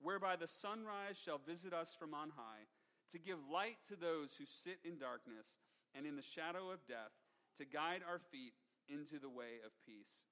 whereby 0.00 0.36
the 0.36 0.48
sunrise 0.48 1.18
shall 1.22 1.38
visit 1.38 1.72
us 1.72 1.94
from 1.98 2.14
on 2.14 2.30
high, 2.36 2.64
to 3.12 3.18
give 3.18 3.38
light 3.52 3.76
to 3.88 3.96
those 3.96 4.36
who 4.38 4.44
sit 4.46 4.78
in 4.84 4.96
darkness 4.96 5.58
and 5.94 6.06
in 6.06 6.16
the 6.16 6.22
shadow 6.22 6.70
of 6.70 6.86
death, 6.86 7.12
to 7.58 7.64
guide 7.66 8.00
our 8.08 8.20
feet 8.30 8.54
into 8.88 9.18
the 9.18 9.28
way 9.28 9.60
of 9.66 9.72
peace. 9.84 10.24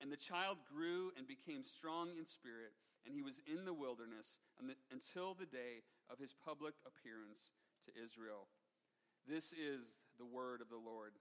And 0.00 0.10
the 0.10 0.16
child 0.16 0.58
grew 0.66 1.12
and 1.16 1.28
became 1.28 1.64
strong 1.64 2.10
in 2.18 2.26
spirit, 2.26 2.72
and 3.06 3.14
he 3.14 3.22
was 3.22 3.40
in 3.46 3.64
the 3.64 3.74
wilderness 3.76 4.38
until 4.90 5.34
the 5.34 5.46
day 5.46 5.84
of 6.10 6.18
his 6.18 6.34
public 6.44 6.74
appearance 6.86 7.50
to 7.86 7.92
Israel. 8.02 8.48
This 9.28 9.52
is 9.52 10.00
the 10.18 10.24
word 10.24 10.60
of 10.60 10.68
the 10.68 10.76
Lord. 10.76 11.12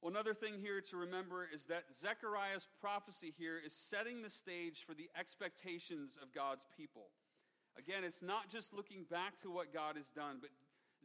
Well, 0.00 0.12
another 0.12 0.34
thing 0.34 0.60
here 0.60 0.80
to 0.80 0.96
remember 0.96 1.48
is 1.52 1.64
that 1.64 1.84
Zechariah's 1.92 2.68
prophecy 2.80 3.32
here 3.36 3.60
is 3.64 3.72
setting 3.72 4.22
the 4.22 4.30
stage 4.30 4.84
for 4.86 4.94
the 4.94 5.08
expectations 5.18 6.18
of 6.22 6.32
God's 6.32 6.64
people. 6.76 7.08
Again, 7.78 8.04
it's 8.04 8.22
not 8.22 8.48
just 8.48 8.72
looking 8.72 9.04
back 9.10 9.40
to 9.42 9.50
what 9.50 9.74
God 9.74 9.96
has 9.96 10.10
done, 10.10 10.36
but 10.40 10.50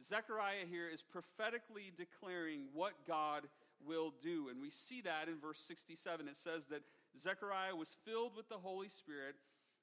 Zechariah 0.06 0.66
here 0.70 0.88
is 0.88 1.02
prophetically 1.02 1.92
declaring 1.96 2.66
what 2.72 2.92
God 3.06 3.48
will 3.84 4.12
do. 4.22 4.48
And 4.48 4.60
we 4.60 4.70
see 4.70 5.00
that 5.02 5.28
in 5.28 5.38
verse 5.40 5.58
67. 5.58 6.28
It 6.28 6.36
says 6.36 6.66
that 6.66 6.82
Zechariah 7.20 7.76
was 7.76 7.96
filled 8.04 8.36
with 8.36 8.48
the 8.48 8.58
Holy 8.58 8.88
Spirit 8.88 9.36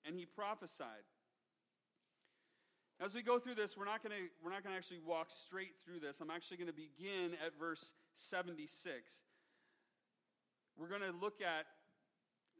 and 0.05 0.15
he 0.15 0.25
prophesied. 0.25 1.05
As 3.01 3.15
we 3.15 3.21
go 3.21 3.39
through 3.39 3.55
this, 3.55 3.77
we're 3.77 3.85
not 3.85 4.03
going 4.03 4.15
to 4.15 4.23
we're 4.43 4.51
not 4.51 4.63
going 4.63 4.73
to 4.73 4.77
actually 4.77 4.99
walk 5.05 5.29
straight 5.31 5.73
through 5.85 6.01
this. 6.01 6.19
I'm 6.19 6.29
actually 6.29 6.57
going 6.57 6.67
to 6.67 6.73
begin 6.73 7.31
at 7.45 7.57
verse 7.57 7.93
76. 8.13 9.13
We're 10.77 10.89
going 10.89 11.01
to 11.01 11.15
look 11.15 11.41
at 11.41 11.65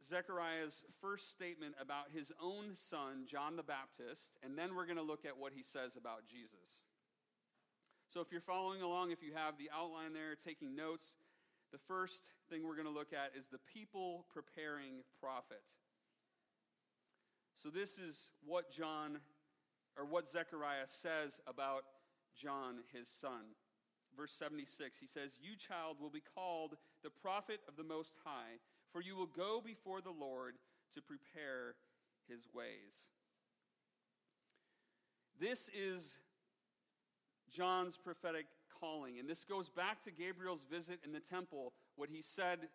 Zechariah's 0.06 0.84
first 1.00 1.32
statement 1.32 1.74
about 1.80 2.06
his 2.14 2.32
own 2.42 2.74
son, 2.74 3.24
John 3.26 3.56
the 3.56 3.62
Baptist, 3.62 4.38
and 4.42 4.56
then 4.56 4.74
we're 4.74 4.86
going 4.86 4.96
to 4.96 5.02
look 5.02 5.26
at 5.26 5.36
what 5.36 5.52
he 5.54 5.62
says 5.62 5.96
about 5.96 6.26
Jesus. 6.26 6.84
So 8.12 8.20
if 8.20 8.32
you're 8.32 8.40
following 8.40 8.82
along, 8.82 9.10
if 9.10 9.22
you 9.22 9.32
have 9.34 9.58
the 9.58 9.70
outline 9.74 10.12
there, 10.12 10.34
taking 10.34 10.74
notes, 10.74 11.16
the 11.72 11.78
first 11.78 12.24
thing 12.48 12.66
we're 12.66 12.74
going 12.74 12.86
to 12.86 12.92
look 12.92 13.12
at 13.12 13.38
is 13.38 13.48
the 13.48 13.60
people 13.72 14.26
preparing 14.32 15.04
prophet. 15.20 15.62
So 17.62 17.68
this 17.68 17.98
is 17.98 18.30
what 18.44 18.70
John 18.70 19.18
or 19.96 20.04
what 20.04 20.28
Zechariah 20.28 20.86
says 20.86 21.40
about 21.46 21.84
John, 22.36 22.76
his 22.92 23.08
son. 23.08 23.54
Verse 24.16 24.32
76, 24.32 24.98
he 24.98 25.06
says, 25.06 25.38
You, 25.40 25.56
child, 25.56 25.96
will 26.00 26.10
be 26.10 26.22
called 26.34 26.76
the 27.02 27.10
prophet 27.10 27.60
of 27.68 27.76
the 27.76 27.84
Most 27.84 28.14
High, 28.24 28.58
for 28.92 29.00
you 29.00 29.14
will 29.14 29.26
go 29.26 29.62
before 29.64 30.00
the 30.00 30.10
Lord 30.10 30.54
to 30.94 31.02
prepare 31.02 31.76
his 32.28 32.48
ways. 32.52 33.08
This 35.38 35.70
is 35.74 36.18
John's 37.50 37.96
prophetic 37.96 38.46
calling, 38.80 39.18
and 39.18 39.28
this 39.28 39.44
goes 39.44 39.68
back 39.68 40.02
to 40.04 40.10
Gabriel's 40.10 40.64
visit 40.64 41.00
in 41.04 41.12
the 41.12 41.20
temple, 41.20 41.72
what 41.96 42.08
he 42.10 42.22
said 42.22 42.68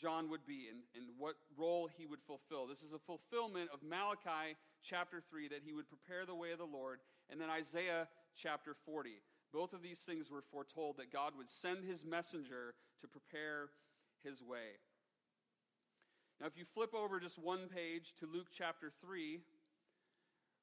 John 0.00 0.30
would 0.30 0.46
be 0.46 0.68
and, 0.70 0.80
and 0.96 1.06
what 1.18 1.34
role 1.56 1.88
he 1.96 2.06
would 2.06 2.20
fulfill. 2.20 2.66
This 2.66 2.82
is 2.82 2.92
a 2.92 2.98
fulfillment 2.98 3.70
of 3.72 3.82
Malachi 3.82 4.56
chapter 4.82 5.22
3 5.30 5.48
that 5.48 5.60
he 5.64 5.72
would 5.72 5.88
prepare 5.88 6.26
the 6.26 6.34
way 6.34 6.52
of 6.52 6.58
the 6.58 6.64
Lord, 6.64 7.00
and 7.30 7.40
then 7.40 7.50
Isaiah 7.50 8.08
chapter 8.36 8.74
40. 8.84 9.22
Both 9.52 9.74
of 9.74 9.82
these 9.82 10.00
things 10.00 10.30
were 10.30 10.42
foretold 10.42 10.96
that 10.96 11.12
God 11.12 11.32
would 11.36 11.50
send 11.50 11.84
his 11.84 12.04
messenger 12.04 12.74
to 13.00 13.08
prepare 13.08 13.68
his 14.24 14.42
way. 14.42 14.80
Now, 16.40 16.46
if 16.46 16.56
you 16.56 16.64
flip 16.64 16.94
over 16.94 17.20
just 17.20 17.38
one 17.38 17.68
page 17.68 18.14
to 18.20 18.26
Luke 18.26 18.48
chapter 18.56 18.90
3, 19.00 19.40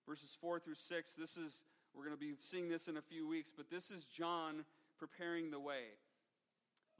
verses 0.08 0.36
4 0.42 0.60
through 0.60 0.76
6, 0.76 1.14
this 1.14 1.38
is, 1.38 1.64
we're 1.96 2.06
going 2.06 2.16
to 2.16 2.20
be 2.20 2.34
seeing 2.38 2.70
this 2.70 2.88
in 2.88 2.98
a 2.98 3.02
few 3.02 3.28
weeks, 3.28 3.52
but 3.56 3.70
this 3.70 3.92
is 3.92 4.06
John 4.06 4.66
preparing 4.98 5.52
the 5.52 5.60
way. 5.60 5.96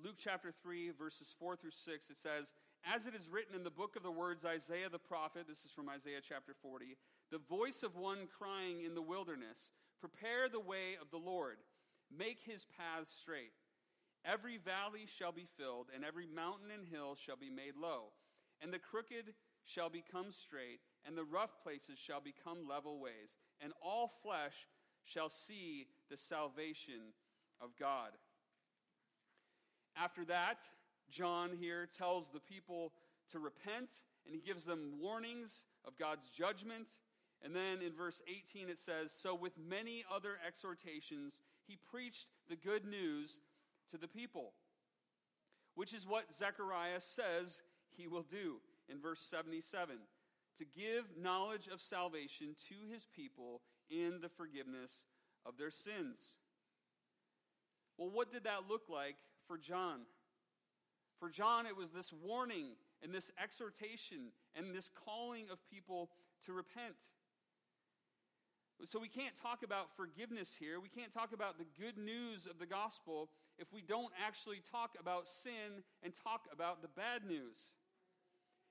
Luke 0.04 0.16
chapter 0.18 0.52
3, 0.64 0.92
verses 0.92 1.34
4 1.38 1.56
through 1.56 1.72
6, 1.72 2.10
it 2.10 2.18
says, 2.18 2.54
As 2.86 3.06
it 3.06 3.14
is 3.14 3.30
written 3.30 3.56
in 3.56 3.64
the 3.64 3.70
book 3.70 3.96
of 3.96 4.04
the 4.04 4.12
words 4.12 4.46
Isaiah 4.46 4.90
the 4.90 5.00
prophet, 5.00 5.46
this 5.48 5.66
is 5.66 5.72
from 5.72 5.90
Isaiah 5.90 6.22
chapter 6.22 6.54
40, 6.62 6.96
the 7.32 7.38
voice 7.38 7.84
of 7.84 7.96
one 7.96 8.28
crying 8.38 8.82
in 8.86 8.96
the 8.96 9.02
wilderness, 9.02 9.72
Prepare 10.00 10.48
the 10.50 10.60
way 10.60 10.96
of 11.02 11.12
the 11.12 11.18
Lord, 11.18 11.58
make 12.16 12.40
his 12.46 12.66
paths 12.78 13.12
straight. 13.12 13.52
Every 14.26 14.58
valley 14.58 15.06
shall 15.06 15.32
be 15.32 15.48
filled, 15.58 15.88
and 15.94 16.04
every 16.04 16.26
mountain 16.26 16.72
and 16.74 16.88
hill 16.88 17.16
shall 17.16 17.38
be 17.38 17.50
made 17.50 17.76
low, 17.76 18.12
and 18.62 18.74
the 18.74 18.80
crooked 18.80 19.34
shall 19.66 19.90
become 19.90 20.32
straight, 20.32 20.80
and 21.06 21.18
the 21.18 21.24
rough 21.24 21.62
places 21.62 21.98
shall 21.98 22.22
become 22.22 22.68
level 22.68 23.00
ways, 23.00 23.38
and 23.62 23.72
all 23.82 24.12
flesh 24.24 24.68
shall 25.12 25.30
see 25.30 25.88
the 26.10 26.18
salvation 26.18 27.14
of 27.62 27.70
God. 27.80 28.12
After 29.96 30.24
that, 30.26 30.62
John 31.10 31.52
here 31.60 31.88
tells 31.98 32.30
the 32.30 32.40
people 32.40 32.94
to 33.32 33.40
repent 33.40 34.02
and 34.26 34.36
he 34.36 34.42
gives 34.42 34.66
them 34.66 34.94
warnings 35.02 35.66
of 35.86 35.98
God's 35.98 36.30
judgment. 36.30 36.88
And 37.44 37.56
then 37.56 37.82
in 37.86 37.94
verse 37.94 38.22
18 38.28 38.70
it 38.70 38.78
says, 38.78 39.12
So 39.12 39.34
with 39.34 39.54
many 39.58 40.04
other 40.14 40.38
exhortations, 40.46 41.42
he 41.68 41.78
preached 41.92 42.28
the 42.48 42.56
good 42.56 42.86
news 42.86 43.40
to 43.92 43.98
the 43.98 44.08
people, 44.08 44.54
which 45.76 45.94
is 45.94 46.08
what 46.08 46.34
Zechariah 46.34 47.02
says 47.02 47.62
he 47.98 48.08
will 48.08 48.26
do 48.30 48.58
in 48.88 49.00
verse 49.00 49.22
77 49.22 49.96
to 50.58 50.66
give 50.66 51.06
knowledge 51.18 51.68
of 51.72 51.82
salvation 51.82 52.56
to 52.68 52.76
his 52.92 53.08
people 53.16 53.62
in 53.90 54.20
the 54.22 54.30
forgiveness 54.30 55.06
of 55.46 55.58
their 55.58 55.72
sins. 55.72 56.36
Well, 57.98 58.10
what 58.10 58.32
did 58.32 58.44
that 58.46 58.70
look 58.70 58.84
like 58.90 59.18
for 59.50 59.58
John. 59.58 60.02
For 61.20 61.28
John, 61.28 61.66
it 61.66 61.76
was 61.76 61.90
this 61.90 62.14
warning 62.14 62.78
and 63.04 63.14
this 63.14 63.32
exhortation 63.42 64.32
and 64.56 64.74
this 64.74 64.90
calling 65.04 65.48
of 65.52 65.58
people 65.70 66.12
to 66.46 66.54
repent. 66.54 67.10
So 68.86 69.00
we 69.00 69.10
can't 69.10 69.36
talk 69.36 69.64
about 69.64 69.94
forgiveness 69.98 70.56
here. 70.58 70.80
We 70.80 70.88
can't 70.88 71.12
talk 71.12 71.34
about 71.34 71.58
the 71.58 71.66
good 71.78 71.98
news 71.98 72.46
of 72.46 72.60
the 72.60 72.66
gospel 72.66 73.30
if 73.58 73.74
we 73.74 73.82
don't 73.82 74.14
actually 74.26 74.62
talk 74.72 74.92
about 74.98 75.28
sin 75.28 75.84
and 76.02 76.14
talk 76.14 76.48
about 76.54 76.82
the 76.82 76.88
bad 76.88 77.26
news. 77.28 77.74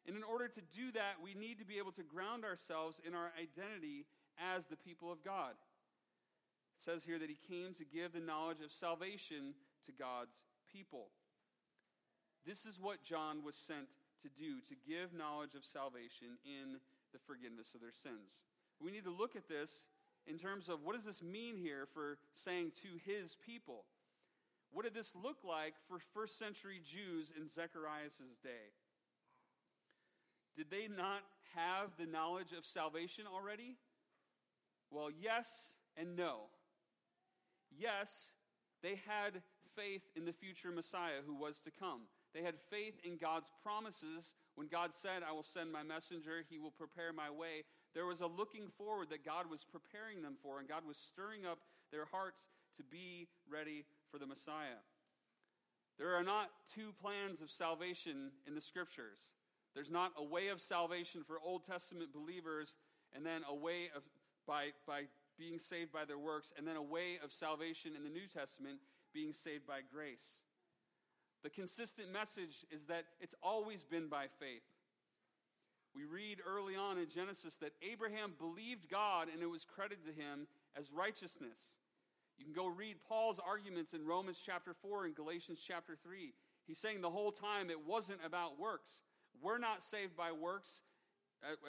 And 0.07 0.17
in 0.17 0.23
order 0.23 0.49
to 0.49 0.61
do 0.75 0.91
that, 0.93 1.21
we 1.23 1.35
need 1.35 1.59
to 1.59 1.67
be 1.67 1.77
able 1.77 1.93
to 1.93 2.03
ground 2.03 2.45
ourselves 2.45 2.99
in 3.07 3.15
our 3.15 3.33
identity 3.37 4.07
as 4.55 4.67
the 4.67 4.77
people 4.77 5.11
of 5.11 5.25
God. 5.25 5.53
It 5.53 6.83
says 6.83 7.05
here 7.05 7.19
that 7.19 7.31
he 7.31 7.39
came 7.49 7.75
to 7.75 7.85
give 7.85 8.13
the 8.13 8.21
knowledge 8.21 8.61
of 8.65 8.73
salvation 8.73 9.55
to 9.87 9.93
God's 9.93 10.43
people. 10.71 11.09
This 12.47 12.65
is 12.65 12.79
what 12.81 13.03
John 13.03 13.45
was 13.45 13.57
sent 13.57 13.89
to 14.23 14.29
do 14.29 14.61
to 14.69 14.75
give 14.87 15.13
knowledge 15.13 15.55
of 15.55 15.65
salvation 15.65 16.39
in 16.45 16.81
the 17.13 17.19
forgiveness 17.19 17.75
of 17.75 17.81
their 17.81 17.93
sins. 17.93 18.41
We 18.81 18.91
need 18.91 19.05
to 19.05 19.11
look 19.11 19.37
at 19.37 19.49
this 19.49 19.85
in 20.27 20.39
terms 20.39 20.69
of 20.69 20.85
what 20.85 20.95
does 20.95 21.05
this 21.05 21.23
mean 21.23 21.57
here 21.57 21.87
for 21.93 22.19
saying 22.35 22.73
to 22.83 22.89
his 23.11 23.37
people? 23.45 23.85
What 24.73 24.85
did 24.85 24.95
this 24.95 25.15
look 25.15 25.39
like 25.45 25.75
for 25.89 25.99
first 26.15 26.39
century 26.39 26.81
Jews 26.85 27.33
in 27.37 27.49
Zechariah's 27.49 28.21
day? 28.43 28.73
Did 30.57 30.71
they 30.71 30.89
not 30.89 31.23
have 31.55 31.91
the 31.99 32.07
knowledge 32.07 32.53
of 32.57 32.67
salvation 32.67 33.25
already? 33.33 33.77
Well, 34.91 35.11
yes 35.11 35.77
and 35.97 36.17
no. 36.17 36.51
Yes, 37.77 38.33
they 38.83 39.01
had 39.07 39.43
faith 39.77 40.03
in 40.17 40.25
the 40.25 40.33
future 40.33 40.71
Messiah 40.71 41.21
who 41.27 41.35
was 41.35 41.61
to 41.61 41.71
come. 41.71 42.03
They 42.35 42.43
had 42.43 42.55
faith 42.71 42.95
in 43.05 43.17
God's 43.17 43.51
promises. 43.63 44.35
When 44.55 44.69
God 44.69 44.93
said, 44.93 45.23
I 45.29 45.33
will 45.33 45.43
send 45.43 45.73
my 45.73 45.83
messenger, 45.83 46.45
he 46.49 46.59
will 46.59 46.71
prepare 46.71 47.13
my 47.13 47.31
way, 47.31 47.65
there 47.95 48.07
was 48.07 48.21
a 48.21 48.27
looking 48.27 48.69
forward 48.77 49.11
that 49.11 49.25
God 49.25 49.51
was 49.51 49.65
preparing 49.65 50.23
them 50.23 50.37
for, 50.43 50.59
and 50.59 50.69
God 50.69 50.85
was 50.87 50.97
stirring 50.97 51.47
up 51.47 51.59
their 51.91 52.05
hearts 52.05 52.47
to 52.77 52.83
be 52.85 53.29
ready 53.51 53.85
for 54.11 54.19
the 54.19 54.27
Messiah. 54.27 54.83
There 55.99 56.15
are 56.15 56.23
not 56.23 56.51
two 56.73 56.93
plans 57.03 57.43
of 57.43 57.51
salvation 57.51 58.31
in 58.47 58.55
the 58.55 58.61
scriptures. 58.61 59.19
There's 59.75 59.91
not 59.91 60.13
a 60.17 60.25
way 60.25 60.49
of 60.49 60.61
salvation 60.61 61.25
for 61.25 61.39
Old 61.45 61.65
Testament 61.65 62.13
believers 62.13 62.75
and 63.15 63.25
then 63.25 63.43
a 63.49 63.55
way 63.55 63.91
of 63.97 64.03
by, 64.49 64.71
by 64.87 65.03
being 65.39 65.59
saved 65.59 65.93
by 65.93 66.05
their 66.05 66.19
works, 66.19 66.53
and 66.57 66.67
then 66.67 66.75
a 66.77 66.83
way 66.83 67.19
of 67.23 67.33
salvation 67.33 67.93
in 67.97 68.03
the 68.03 68.11
New 68.11 68.27
Testament 68.27 68.79
being 69.15 69.33
saved 69.33 69.67
by 69.67 69.81
grace. 69.93 70.41
The 71.45 71.51
consistent 71.51 72.13
message 72.13 72.67
is 72.73 72.87
that 72.87 73.05
it's 73.21 73.37
always 73.43 73.85
been 73.85 74.09
by 74.09 74.25
faith. 74.41 74.65
We 75.95 76.05
read 76.05 76.39
early 76.47 76.77
on 76.77 76.99
in 76.99 77.09
Genesis 77.09 77.57
that 77.59 77.73
Abraham 77.83 78.33
believed 78.39 78.91
God 78.91 79.29
and 79.33 79.43
it 79.43 79.51
was 79.51 79.65
credited 79.65 80.05
to 80.07 80.13
him 80.21 80.47
as 80.77 80.93
righteousness. 80.93 81.75
You 82.39 82.45
can 82.45 82.55
go 82.55 82.67
read 82.67 82.97
Paul's 83.09 83.41
arguments 83.41 83.95
in 83.95 84.07
Romans 84.07 84.41
chapter 84.45 84.75
4 84.75 85.07
and 85.07 85.15
Galatians 85.15 85.61
chapter 85.65 85.97
3. 86.03 86.33
He's 86.67 86.79
saying 86.79 87.01
the 87.01 87.11
whole 87.11 87.33
time 87.33 87.71
it 87.71 87.87
wasn't 87.87 88.21
about 88.25 88.61
works. 88.61 89.03
We're 89.43 89.59
not 89.59 89.83
saved 89.83 90.17
by 90.17 90.33
works, 90.33 90.83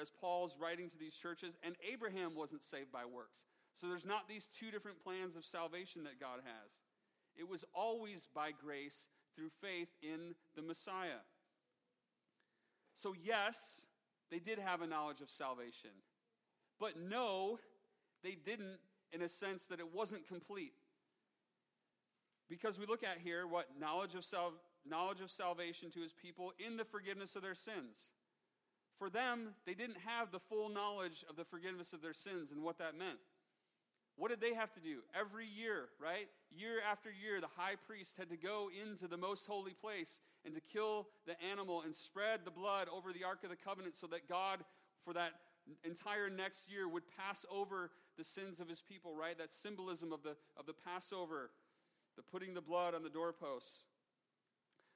as 0.02 0.10
Paul's 0.10 0.56
writing 0.60 0.90
to 0.90 0.98
these 0.98 1.16
churches, 1.16 1.58
and 1.64 1.76
Abraham 1.92 2.36
wasn't 2.36 2.64
saved 2.64 2.92
by 2.92 3.06
works. 3.06 3.42
So 3.76 3.88
there's 3.88 4.06
not 4.06 4.28
these 4.28 4.50
two 4.60 4.72
different 4.72 5.04
plans 5.04 5.36
of 5.36 5.46
salvation 5.46 6.04
that 6.04 6.20
God 6.20 6.40
has. 6.44 6.72
It 7.36 7.48
was 7.48 7.64
always 7.74 8.28
by 8.34 8.52
grace 8.52 9.08
through 9.36 9.50
faith 9.62 9.90
in 10.02 10.36
the 10.56 10.62
Messiah. 10.62 11.24
So, 12.96 13.14
yes, 13.24 13.88
they 14.30 14.40
did 14.40 14.60
have 14.60 14.82
a 14.82 14.88
knowledge 14.88 15.22
of 15.22 15.30
salvation. 15.30 15.92
But 16.80 17.00
no, 17.00 17.60
they 18.24 18.36
didn't 18.36 18.80
in 19.12 19.22
a 19.22 19.30
sense 19.30 19.68
that 19.68 19.80
it 19.80 19.94
wasn't 19.94 20.28
complete. 20.28 20.74
Because 22.50 22.80
we 22.80 22.86
look 22.86 23.04
at 23.04 23.20
here 23.24 23.48
what 23.48 23.68
knowledge 23.80 24.16
of, 24.16 24.26
sal- 24.26 24.54
knowledge 24.86 25.22
of 25.22 25.32
salvation 25.32 25.92
to 25.92 26.02
his 26.02 26.14
people 26.14 26.52
in 26.60 26.78
the 26.78 26.86
forgiveness 26.86 27.36
of 27.36 27.42
their 27.42 27.56
sins. 27.56 28.10
For 29.00 29.10
them, 29.10 29.56
they 29.66 29.74
didn't 29.74 29.98
have 30.06 30.32
the 30.32 30.40
full 30.40 30.70
knowledge 30.70 31.24
of 31.30 31.38
the 31.38 31.46
forgiveness 31.46 31.94
of 31.94 32.02
their 32.02 32.14
sins 32.14 32.52
and 32.52 32.62
what 32.62 32.78
that 32.80 32.98
meant. 32.98 33.18
What 34.18 34.30
did 34.30 34.42
they 34.42 34.54
have 34.54 34.74
to 34.74 34.82
do? 34.82 34.98
Every 35.18 35.46
year, 35.48 35.88
right? 35.98 36.28
Year 36.52 36.80
after 36.92 37.10
year, 37.10 37.40
the 37.40 37.48
high 37.56 37.76
priest 37.88 38.18
had 38.18 38.30
to 38.30 38.36
go 38.36 38.70
into 38.70 39.08
the 39.08 39.16
most 39.16 39.48
holy 39.48 39.72
place 39.72 40.20
and 40.44 40.54
to 40.54 40.60
kill 40.60 41.08
the 41.26 41.42
animal 41.42 41.84
and 41.84 41.96
spread 41.96 42.42
the 42.44 42.52
blood 42.52 42.90
over 42.94 43.14
the 43.14 43.24
Ark 43.24 43.40
of 43.44 43.50
the 43.50 43.56
Covenant 43.56 43.96
so 43.96 44.08
that 44.08 44.28
God, 44.28 44.60
for 45.06 45.14
that 45.14 45.32
entire 45.86 46.30
next 46.30 46.70
year, 46.70 46.90
would 46.90 47.04
pass 47.18 47.46
over 47.50 47.92
the 48.18 48.26
sins 48.26 48.60
of 48.60 48.68
his 48.68 48.82
people, 48.82 49.16
right? 49.16 49.38
That 49.38 49.52
symbolism 49.52 50.12
of 50.12 50.22
the, 50.24 50.36
of 50.58 50.66
the 50.66 50.74
Passover, 50.74 51.52
the 52.18 52.24
putting 52.24 52.54
the 52.54 52.62
blood 52.62 52.94
on 52.94 53.04
the 53.04 53.10
doorposts. 53.10 53.84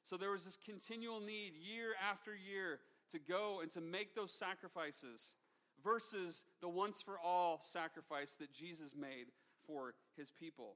So 0.04 0.18
there 0.18 0.32
was 0.32 0.44
this 0.44 0.58
continual 0.66 1.22
need, 1.22 1.54
year 1.56 1.94
after 2.12 2.36
year, 2.36 2.80
to 3.12 3.20
go 3.20 3.60
and 3.62 3.72
to 3.72 3.82
make 3.82 4.16
those 4.16 4.32
sacrifices 4.32 5.34
versus 5.84 6.44
the 6.62 6.70
once 6.70 7.02
for 7.02 7.20
all 7.20 7.60
sacrifice 7.64 8.36
that 8.36 8.54
Jesus 8.54 8.96
made 8.96 9.28
for 9.68 9.94
his 10.16 10.32
people. 10.32 10.76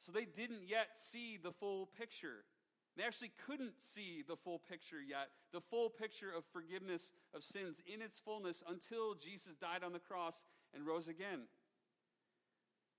So 0.00 0.12
they 0.12 0.24
didn't 0.24 0.62
yet 0.66 0.96
see 0.96 1.38
the 1.42 1.52
full 1.52 1.86
picture. 1.86 2.44
They 2.96 3.04
actually 3.04 3.32
couldn't 3.46 3.80
see 3.80 4.24
the 4.26 4.36
full 4.36 4.58
picture 4.58 5.00
yet, 5.00 5.28
the 5.52 5.60
full 5.60 5.88
picture 5.88 6.30
of 6.36 6.44
forgiveness 6.52 7.12
of 7.34 7.44
sins 7.44 7.80
in 7.86 8.02
its 8.02 8.18
fullness 8.18 8.62
until 8.68 9.14
Jesus 9.14 9.54
died 9.56 9.84
on 9.84 9.92
the 9.92 9.98
cross 9.98 10.44
and 10.74 10.86
rose 10.86 11.08
again. 11.08 11.42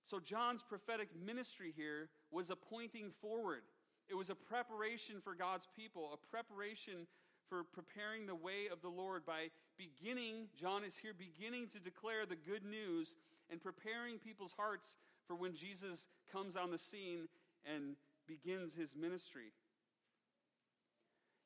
So 0.03 0.19
John's 0.19 0.63
prophetic 0.63 1.09
ministry 1.15 1.73
here 1.75 2.09
was 2.31 2.49
a 2.49 2.55
pointing 2.55 3.11
forward. 3.21 3.61
It 4.09 4.15
was 4.15 4.29
a 4.29 4.35
preparation 4.35 5.21
for 5.21 5.35
God's 5.35 5.67
people, 5.75 6.09
a 6.13 6.27
preparation 6.29 7.07
for 7.51 7.65
preparing 7.65 8.27
the 8.27 8.35
way 8.35 8.71
of 8.71 8.81
the 8.81 8.87
Lord 8.87 9.25
by 9.25 9.51
beginning, 9.77 10.47
John 10.57 10.85
is 10.85 10.95
here 10.95 11.11
beginning 11.11 11.67
to 11.73 11.79
declare 11.79 12.25
the 12.25 12.37
good 12.37 12.63
news 12.63 13.13
and 13.51 13.61
preparing 13.61 14.19
people's 14.19 14.53
hearts 14.55 14.95
for 15.27 15.35
when 15.35 15.53
Jesus 15.53 16.07
comes 16.31 16.55
on 16.55 16.71
the 16.71 16.77
scene 16.77 17.27
and 17.65 17.97
begins 18.25 18.73
his 18.73 18.95
ministry. 18.95 19.51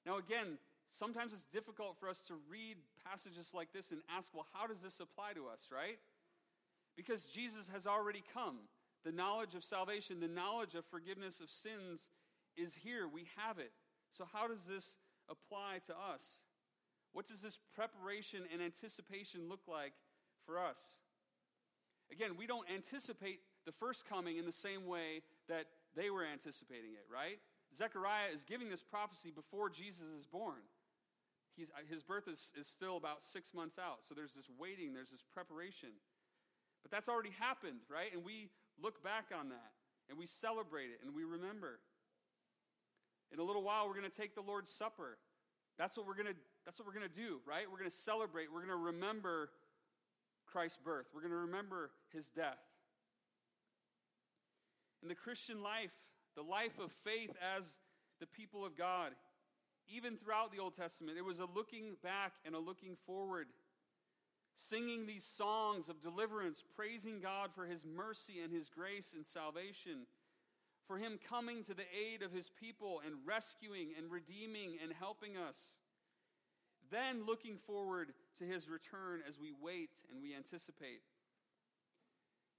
Now, 0.06 0.20
again, 0.20 0.60
sometimes 0.90 1.34
it's 1.34 1.48
difficult 1.48 1.98
for 2.00 2.08
us 2.08 2.22
to 2.28 2.36
read 2.52 2.78
passages 3.10 3.56
like 3.56 3.74
this 3.74 3.92
and 3.92 4.02
ask, 4.16 4.30
well, 4.32 4.46
how 4.54 4.68
does 4.68 4.82
this 4.82 5.00
apply 5.00 5.34
to 5.34 5.48
us, 5.48 5.70
right? 5.74 5.98
Because 6.96 7.24
Jesus 7.24 7.68
has 7.74 7.88
already 7.88 8.24
come. 8.32 8.70
The 9.04 9.12
knowledge 9.12 9.56
of 9.56 9.64
salvation, 9.64 10.20
the 10.20 10.28
knowledge 10.28 10.76
of 10.76 10.86
forgiveness 10.86 11.40
of 11.40 11.50
sins 11.50 12.10
is 12.56 12.76
here. 12.76 13.08
We 13.12 13.26
have 13.38 13.58
it. 13.58 13.72
So, 14.14 14.26
how 14.32 14.48
does 14.48 14.66
this 14.66 14.98
apply 15.30 15.80
to 15.88 15.94
us? 15.94 16.42
What 17.14 17.28
does 17.28 17.42
this 17.42 17.60
preparation 17.74 18.42
and 18.52 18.62
anticipation 18.62 19.48
look 19.50 19.62
like 19.68 19.94
for 20.46 20.60
us? 20.60 20.96
Again, 22.12 22.32
we 22.38 22.46
don't 22.46 22.70
anticipate 22.70 23.40
the 23.66 23.72
first 23.72 24.08
coming 24.08 24.38
in 24.38 24.46
the 24.46 24.52
same 24.52 24.86
way 24.86 25.22
that 25.48 25.66
they 25.96 26.10
were 26.10 26.24
anticipating 26.26 26.94
it, 26.94 27.06
right? 27.12 27.40
Zechariah 27.76 28.30
is 28.34 28.44
giving 28.44 28.70
this 28.70 28.84
prophecy 28.84 29.32
before 29.32 29.70
Jesus 29.70 30.08
is 30.18 30.26
born. 30.26 30.62
He's, 31.56 31.72
his 31.90 32.04
birth 32.04 32.28
is, 32.28 32.52
is 32.60 32.68
still 32.68 32.98
about 32.98 33.24
six 33.24 33.54
months 33.54 33.80
out. 33.80 34.00
So 34.08 34.14
there's 34.14 34.34
this 34.34 34.50
waiting, 34.60 34.94
there's 34.94 35.10
this 35.10 35.24
preparation. 35.34 35.90
But 36.84 36.92
that's 36.92 37.10
already 37.10 37.32
happened, 37.40 37.80
right? 37.90 38.14
And 38.14 38.24
we 38.24 38.50
look 38.82 39.02
back 39.04 39.32
on 39.38 39.50
that 39.50 39.72
and 40.10 40.20
we 40.20 40.28
celebrate 40.28 40.92
it 40.92 41.00
and 41.04 41.16
we 41.16 41.24
remember. 41.24 41.80
In 43.32 43.40
a 43.40 43.44
little 43.44 43.64
while, 43.64 43.88
we're 43.88 44.00
going 44.00 44.10
to 44.10 44.22
take 44.22 44.36
the 44.36 44.42
Lord's 44.42 44.72
Supper. 44.72 45.18
That's 45.78 45.98
what 45.98 46.08
we're 46.08 46.16
going 46.16 46.28
to, 46.28 46.36
that's 46.66 46.80
what 46.80 46.88
we're 46.88 46.94
going 46.94 47.10
to 47.10 47.22
do, 47.22 47.40
right? 47.46 47.66
We're 47.70 47.80
going 47.80 47.90
to 47.90 47.96
celebrate. 47.96 48.52
We're 48.52 48.66
going 48.66 48.70
to 48.70 48.76
remember 48.76 49.50
Christ's 50.46 50.80
birth. 50.84 51.08
We're 51.14 51.22
going 51.22 51.32
to 51.32 51.38
remember 51.38 51.92
his 52.14 52.30
death. 52.30 52.60
In 55.02 55.10
the 55.10 55.16
Christian 55.16 55.62
life, 55.62 55.92
the 56.36 56.42
life 56.42 56.80
of 56.80 56.92
faith 56.92 57.36
as 57.56 57.80
the 58.20 58.26
people 58.26 58.66
of 58.66 58.78
God, 58.78 59.12
even 59.88 60.18
throughout 60.18 60.52
the 60.52 60.60
Old 60.60 60.76
Testament, 60.76 61.18
it 61.18 61.26
was 61.26 61.40
a 61.40 61.46
looking 61.46 61.96
back 62.02 62.34
and 62.46 62.56
a 62.56 62.60
looking 62.60 62.96
forward. 63.06 63.48
Singing 64.56 65.06
these 65.06 65.26
songs 65.26 65.90
of 65.90 66.02
deliverance, 66.02 66.64
praising 66.76 67.20
God 67.20 67.50
for 67.54 67.66
his 67.66 67.86
mercy 67.86 68.40
and 68.42 68.54
his 68.54 68.70
grace 68.70 69.14
and 69.14 69.26
salvation 69.26 70.08
for 70.88 70.98
him 70.98 71.20
coming 71.30 71.64
to 71.64 71.74
the 71.74 71.86
aid 71.94 72.22
of 72.22 72.32
his 72.32 72.50
people 72.50 73.02
and 73.06 73.16
rescuing 73.26 73.90
and 73.98 74.12
redeeming 74.12 74.78
and 74.82 74.94
helping 74.94 75.38
us. 75.38 75.78
Then 76.92 77.26
looking 77.26 77.58
forward 77.58 78.14
to 78.38 78.46
his 78.46 78.70
return 78.70 79.22
as 79.28 79.40
we 79.40 79.52
wait 79.60 79.92
and 80.12 80.22
we 80.22 80.36
anticipate. 80.36 81.02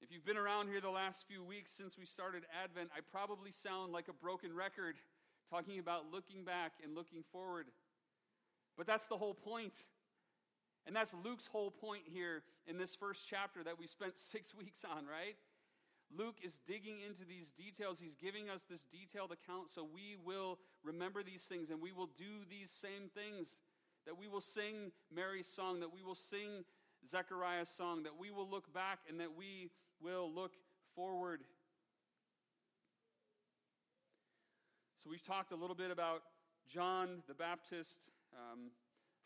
If 0.03 0.13
you've 0.13 0.25
been 0.25 0.37
around 0.37 0.69
here 0.69 0.81
the 0.81 0.91
last 0.91 1.27
few 1.27 1.43
weeks 1.43 1.73
since 1.73 1.97
we 1.97 2.05
started 2.05 2.43
Advent, 2.63 2.91
I 2.95 3.01
probably 3.01 3.51
sound 3.51 3.93
like 3.93 4.09
a 4.09 4.13
broken 4.13 4.55
record 4.55 4.97
talking 5.51 5.79
about 5.79 6.13
looking 6.13 6.45
back 6.45 6.73
and 6.83 6.95
looking 6.95 7.23
forward. 7.33 7.67
But 8.77 8.87
that's 8.87 9.07
the 9.07 9.17
whole 9.17 9.35
point. 9.35 9.73
And 10.87 10.95
that's 10.95 11.15
Luke's 11.25 11.47
whole 11.47 11.71
point 11.71 12.03
here 12.07 12.43
in 12.67 12.79
this 12.79 12.95
first 12.95 13.27
chapter 13.29 13.65
that 13.65 13.79
we 13.79 13.87
spent 13.87 14.19
six 14.19 14.55
weeks 14.55 14.85
on, 14.85 15.07
right? 15.07 15.37
Luke 16.15 16.37
is 16.43 16.61
digging 16.67 17.01
into 17.01 17.25
these 17.25 17.51
details. 17.51 17.99
He's 17.99 18.15
giving 18.15 18.49
us 18.49 18.65
this 18.69 18.85
detailed 18.85 19.33
account 19.33 19.71
so 19.71 19.85
we 19.85 20.17
will 20.25 20.59
remember 20.85 21.23
these 21.23 21.45
things 21.45 21.71
and 21.71 21.81
we 21.81 21.93
will 21.93 22.11
do 22.19 22.45
these 22.49 22.71
same 22.71 23.11
things. 23.15 23.59
That 24.07 24.17
we 24.19 24.29
will 24.29 24.41
sing 24.41 24.93
Mary's 25.13 25.49
song, 25.49 25.81
that 25.81 25.93
we 25.93 26.03
will 26.03 26.15
sing 26.15 26.65
Zechariah's 27.09 27.69
song, 27.69 28.05
that 28.05 28.17
we 28.19 28.31
will 28.31 28.49
look 28.49 28.73
back 28.73 29.01
and 29.09 29.19
that 29.19 29.37
we 29.37 29.71
will 30.01 30.33
look 30.33 30.53
forward. 30.95 31.41
So 35.03 35.11
we've 35.11 35.25
talked 35.25 35.51
a 35.53 35.57
little 35.57 35.75
bit 35.75 35.91
about 35.91 36.23
John 36.69 37.23
the 37.29 37.35
Baptist. 37.35 37.99
Um, 38.33 38.71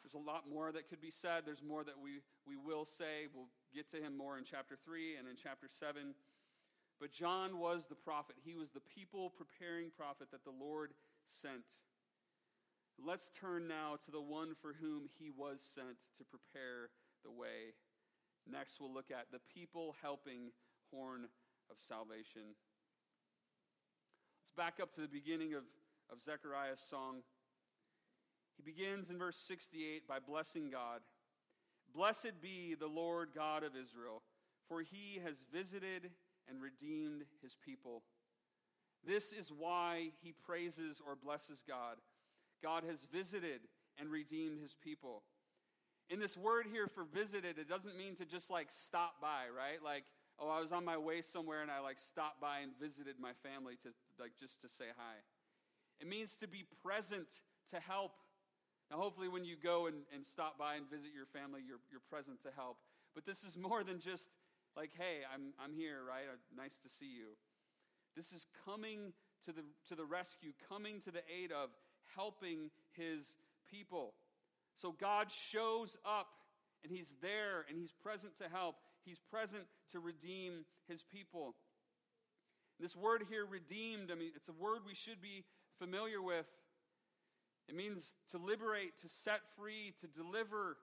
there's 0.03 0.15
a 0.15 0.27
lot 0.27 0.45
more 0.49 0.73
that 0.73 0.89
could 0.89 1.01
be 1.01 1.11
said. 1.11 1.45
There's 1.45 1.63
more 1.63 1.85
that 1.85 1.95
we, 2.03 2.21
we 2.47 2.57
will 2.57 2.85
say. 2.85 3.29
We'll 3.35 3.49
get 3.75 3.91
to 3.91 3.97
him 3.99 4.17
more 4.17 4.39
in 4.39 4.45
chapter 4.45 4.77
3 4.83 5.17
and 5.17 5.29
in 5.29 5.37
chapter 5.37 5.69
7. 5.71 6.15
But 7.01 7.13
John 7.13 7.59
was 7.59 7.87
the 7.87 7.95
prophet. 7.95 8.37
He 8.45 8.55
was 8.55 8.71
the 8.71 8.81
people 8.81 9.31
preparing 9.31 9.91
prophet 9.97 10.29
that 10.33 10.45
the 10.45 10.53
Lord 10.53 10.93
sent. 11.25 11.65
Let's 13.03 13.31
turn 13.31 13.67
now 13.67 13.97
to 14.05 14.11
the 14.11 14.21
one 14.21 14.55
for 14.61 14.75
whom 14.79 15.09
he 15.19 15.31
was 15.31 15.63
sent 15.63 15.99
to 16.19 16.25
prepare 16.25 16.91
the 17.25 17.31
way. 17.31 17.73
Next, 18.47 18.81
we'll 18.81 18.93
look 18.93 19.11
at 19.11 19.33
the 19.33 19.41
people 19.55 19.97
helping 20.03 20.53
horn 20.91 21.25
of 21.71 21.79
salvation. 21.79 22.43
Let's 24.43 24.53
back 24.57 24.83
up 24.83 24.95
to 24.97 25.01
the 25.01 25.09
beginning 25.09 25.55
of, 25.55 25.63
of 26.13 26.21
Zechariah's 26.21 26.81
song. 26.81 27.23
He 28.57 28.63
begins 28.63 29.09
in 29.09 29.19
verse 29.19 29.39
68 29.39 30.07
by 30.07 30.19
blessing 30.19 30.69
God. 30.71 31.01
Blessed 31.95 32.43
be 32.43 32.75
the 32.79 32.87
Lord 32.87 33.31
God 33.35 33.63
of 33.63 33.73
Israel, 33.75 34.23
for 34.69 34.83
he 34.83 35.21
has 35.25 35.47
visited 35.53 36.11
and 36.51 36.61
redeemed 36.61 37.23
his 37.43 37.57
people. 37.65 38.03
This 39.07 39.33
is 39.33 39.51
why 39.51 40.11
he 40.23 40.33
praises 40.33 41.01
or 41.07 41.17
blesses 41.17 41.63
God. 41.67 41.97
God 42.63 42.85
has 42.85 43.07
visited 43.11 43.61
and 43.99 44.11
redeemed 44.11 44.61
his 44.61 44.77
people. 44.83 45.23
In 46.11 46.19
this 46.19 46.37
word 46.37 46.67
here 46.71 46.89
for 46.89 47.05
visited, 47.05 47.59
it 47.59 47.69
doesn't 47.69 47.97
mean 47.97 48.17
to 48.17 48.25
just 48.25 48.51
like 48.51 48.67
stop 48.69 49.21
by, 49.21 49.45
right? 49.57 49.83
Like, 49.83 50.05
oh, 50.39 50.51
I 50.51 50.61
was 50.61 50.73
on 50.73 50.85
my 50.85 50.99
way 50.99 51.21
somewhere 51.21 51.63
and 51.63 51.71
I 51.71 51.81
like 51.81 51.99
stopped 51.99 52.41
by 52.41 52.59
and 52.61 52.73
visited 52.81 53.15
my 53.21 53.33
family 53.43 53.75
to 53.83 53.91
like 54.19 54.33
just 54.39 54.61
to 54.63 54.69
say 54.69 54.87
hi. 54.97 55.15
It 56.01 56.09
means 56.09 56.37
to 56.39 56.49
be 56.49 56.65
present 56.83 57.29
to 57.71 57.81
help. 57.81 58.13
Now, 58.91 58.97
hopefully, 58.97 59.29
when 59.29 59.45
you 59.45 59.55
go 59.63 59.87
and, 59.87 59.99
and 60.13 60.27
stop 60.27 60.59
by 60.59 60.75
and 60.75 60.91
visit 60.91 61.11
your 61.15 61.27
family, 61.27 61.61
you're, 61.65 61.79
you're 61.93 62.03
present 62.11 62.43
to 62.43 62.49
help. 62.57 62.79
But 63.15 63.25
this 63.25 63.45
is 63.45 63.57
more 63.57 63.85
than 63.85 64.01
just 64.01 64.31
like, 64.77 64.91
hey, 64.97 65.27
I'm, 65.33 65.53
I'm 65.63 65.75
here, 65.75 65.99
right? 66.07 66.25
Uh, 66.31 66.37
nice 66.57 66.77
to 66.79 66.89
see 66.89 67.07
you. 67.07 67.37
This 68.17 68.33
is 68.33 68.47
coming 68.65 69.13
to 69.45 69.53
the, 69.53 69.63
to 69.89 69.95
the 69.95 70.05
rescue, 70.05 70.53
coming 70.69 71.01
to 71.01 71.11
the 71.11 71.23
aid 71.31 71.53
of, 71.53 71.71
helping 72.17 72.71
his 72.93 73.37
people. 73.71 74.15
So 74.77 74.93
God 74.93 75.29
shows 75.31 75.97
up 76.05 76.29
and 76.83 76.93
he's 76.93 77.15
there 77.21 77.65
and 77.69 77.79
he's 77.79 77.93
present 78.03 78.37
to 78.39 78.49
help. 78.49 78.77
He's 79.05 79.21
present 79.31 79.65
to 79.93 80.01
redeem 80.01 80.65
his 80.89 81.03
people. 81.03 81.55
This 82.79 82.97
word 82.97 83.25
here, 83.29 83.45
redeemed, 83.45 84.11
I 84.11 84.15
mean, 84.15 84.31
it's 84.35 84.49
a 84.49 84.53
word 84.53 84.81
we 84.87 84.95
should 84.95 85.21
be 85.21 85.45
familiar 85.79 86.23
with. 86.23 86.47
It 87.69 87.77
means 87.77 88.15
to 88.31 88.39
liberate, 88.39 88.97
to 89.03 89.09
set 89.09 89.41
free, 89.57 89.95
to 90.01 90.07
deliver. 90.07 90.77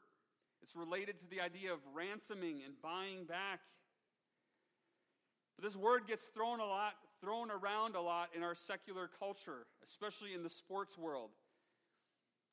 It's 0.62 0.76
related 0.76 1.18
to 1.20 1.28
the 1.30 1.42
idea 1.42 1.74
of 1.74 1.80
ransoming 1.94 2.62
and 2.66 2.74
buying 2.82 3.26
back. 3.26 3.60
But 5.56 5.64
this 5.64 5.76
word 5.76 6.08
gets 6.08 6.26
thrown 6.26 6.60
a 6.60 6.66
lot, 6.66 6.94
thrown 7.22 7.50
around 7.50 7.96
a 7.96 8.02
lot 8.02 8.30
in 8.36 8.44
our 8.44 8.54
secular 8.56 9.10
culture, 9.20 9.66
especially 9.84 10.34
in 10.34 10.44
the 10.44 10.50
sports 10.50 10.98
world. 10.98 11.32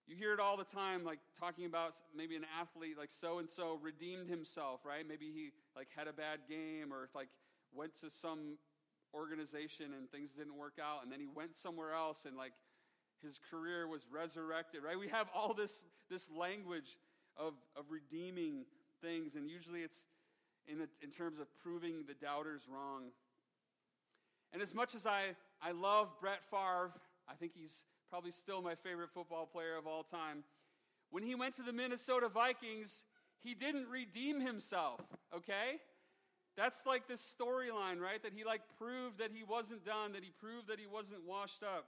You 0.06 0.16
hear 0.16 0.34
it 0.34 0.40
all 0.40 0.56
the 0.56 0.64
time, 0.64 1.04
like 1.04 1.18
talking 1.38 1.64
about 1.64 1.94
maybe 2.14 2.36
an 2.36 2.44
athlete 2.60 2.96
like 2.98 3.10
so 3.10 3.38
and 3.38 3.48
so 3.48 3.78
redeemed 3.82 4.28
himself, 4.28 4.80
right? 4.84 5.06
Maybe 5.06 5.30
he 5.34 5.50
like 5.74 5.88
had 5.96 6.08
a 6.08 6.12
bad 6.12 6.40
game 6.48 6.92
or 6.92 7.08
like 7.14 7.28
went 7.74 7.94
to 8.00 8.10
some 8.10 8.58
organization 9.14 9.92
and 9.96 10.10
things 10.10 10.32
didn't 10.32 10.56
work 10.56 10.78
out, 10.82 11.02
and 11.02 11.12
then 11.12 11.20
he 11.20 11.26
went 11.26 11.56
somewhere 11.56 11.92
else 11.92 12.26
and 12.26 12.36
like 12.36 12.52
his 13.22 13.38
career 13.50 13.88
was 13.88 14.06
resurrected, 14.10 14.82
right? 14.82 14.98
We 14.98 15.08
have 15.08 15.28
all 15.34 15.54
this 15.54 15.86
this 16.10 16.30
language 16.30 16.98
of 17.36 17.54
of 17.76 17.84
redeeming 17.90 18.64
things, 19.02 19.34
and 19.34 19.48
usually 19.48 19.80
it's 19.80 20.04
in, 20.66 20.78
the, 20.78 20.88
in 21.02 21.10
terms 21.10 21.38
of 21.38 21.46
proving 21.62 22.04
the 22.06 22.14
doubters 22.14 22.62
wrong. 22.72 23.10
And 24.52 24.62
as 24.62 24.74
much 24.74 24.94
as 24.94 25.06
I, 25.06 25.34
I 25.60 25.72
love 25.72 26.08
Brett 26.20 26.44
Favre, 26.50 26.92
I 27.28 27.34
think 27.34 27.52
he's 27.54 27.84
probably 28.08 28.30
still 28.30 28.62
my 28.62 28.74
favorite 28.74 29.10
football 29.12 29.46
player 29.46 29.76
of 29.76 29.86
all 29.86 30.02
time. 30.02 30.44
When 31.10 31.22
he 31.22 31.34
went 31.34 31.54
to 31.56 31.62
the 31.62 31.72
Minnesota 31.72 32.28
Vikings, 32.28 33.04
he 33.42 33.54
didn't 33.54 33.88
redeem 33.88 34.40
himself, 34.40 35.00
okay? 35.34 35.80
That's 36.56 36.86
like 36.86 37.08
this 37.08 37.20
storyline, 37.20 38.00
right? 38.00 38.22
That 38.22 38.32
he 38.34 38.44
like 38.44 38.62
proved 38.78 39.18
that 39.18 39.30
he 39.32 39.42
wasn't 39.42 39.84
done, 39.84 40.12
that 40.12 40.22
he 40.22 40.30
proved 40.38 40.68
that 40.68 40.78
he 40.78 40.86
wasn't 40.86 41.26
washed 41.26 41.62
up. 41.62 41.86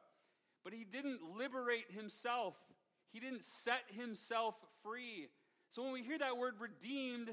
But 0.64 0.72
he 0.72 0.84
didn't 0.84 1.20
liberate 1.38 1.86
himself. 1.90 2.56
He 3.16 3.20
didn't 3.20 3.44
set 3.44 3.80
himself 3.98 4.56
free. 4.82 5.28
So 5.70 5.82
when 5.82 5.92
we 5.94 6.02
hear 6.02 6.18
that 6.18 6.36
word 6.36 6.56
redeemed, 6.60 7.30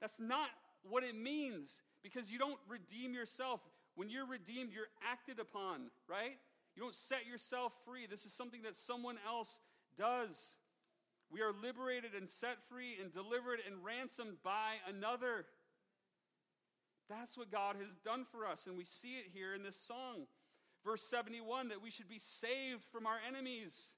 that's 0.00 0.18
not 0.18 0.48
what 0.88 1.04
it 1.04 1.14
means 1.14 1.82
because 2.02 2.30
you 2.30 2.38
don't 2.38 2.56
redeem 2.66 3.12
yourself. 3.12 3.60
When 3.94 4.08
you're 4.08 4.24
redeemed, 4.24 4.72
you're 4.72 4.88
acted 5.06 5.38
upon, 5.38 5.90
right? 6.08 6.38
You 6.74 6.80
don't 6.80 6.96
set 6.96 7.26
yourself 7.26 7.74
free. 7.84 8.06
This 8.06 8.24
is 8.24 8.32
something 8.32 8.62
that 8.62 8.74
someone 8.74 9.16
else 9.26 9.60
does. 9.98 10.56
We 11.30 11.42
are 11.42 11.52
liberated 11.52 12.12
and 12.16 12.26
set 12.26 12.56
free 12.70 12.96
and 12.98 13.12
delivered 13.12 13.58
and 13.66 13.84
ransomed 13.84 14.38
by 14.42 14.76
another. 14.88 15.44
That's 17.10 17.36
what 17.36 17.52
God 17.52 17.76
has 17.76 17.94
done 18.02 18.24
for 18.32 18.46
us, 18.46 18.66
and 18.66 18.78
we 18.78 18.84
see 18.84 19.16
it 19.16 19.26
here 19.34 19.54
in 19.54 19.62
this 19.62 19.76
song. 19.78 20.24
Verse 20.86 21.02
71 21.02 21.68
that 21.68 21.82
we 21.82 21.90
should 21.90 22.08
be 22.08 22.18
saved 22.18 22.82
from 22.90 23.06
our 23.06 23.18
enemies 23.28 23.92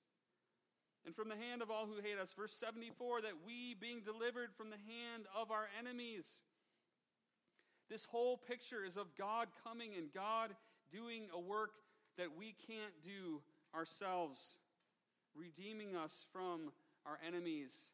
and 1.06 1.14
from 1.14 1.28
the 1.28 1.36
hand 1.36 1.62
of 1.62 1.70
all 1.70 1.86
who 1.86 2.00
hate 2.02 2.18
us. 2.18 2.32
Verse 2.32 2.52
74 2.52 3.22
that 3.22 3.32
we, 3.46 3.74
being 3.74 4.00
delivered 4.00 4.50
from 4.56 4.70
the 4.70 4.76
hand 4.76 5.24
of 5.34 5.50
our 5.50 5.68
enemies, 5.78 6.38
this 7.88 8.04
whole 8.04 8.36
picture 8.36 8.84
is 8.84 8.96
of 8.96 9.16
God 9.16 9.48
coming 9.64 9.90
and 9.96 10.12
God 10.12 10.54
doing 10.90 11.24
a 11.34 11.40
work 11.40 11.72
that 12.18 12.28
we 12.38 12.54
can't 12.66 12.92
do 13.02 13.40
ourselves, 13.74 14.56
redeeming 15.34 15.96
us 15.96 16.24
from 16.32 16.72
our 17.06 17.18
enemies. 17.26 17.90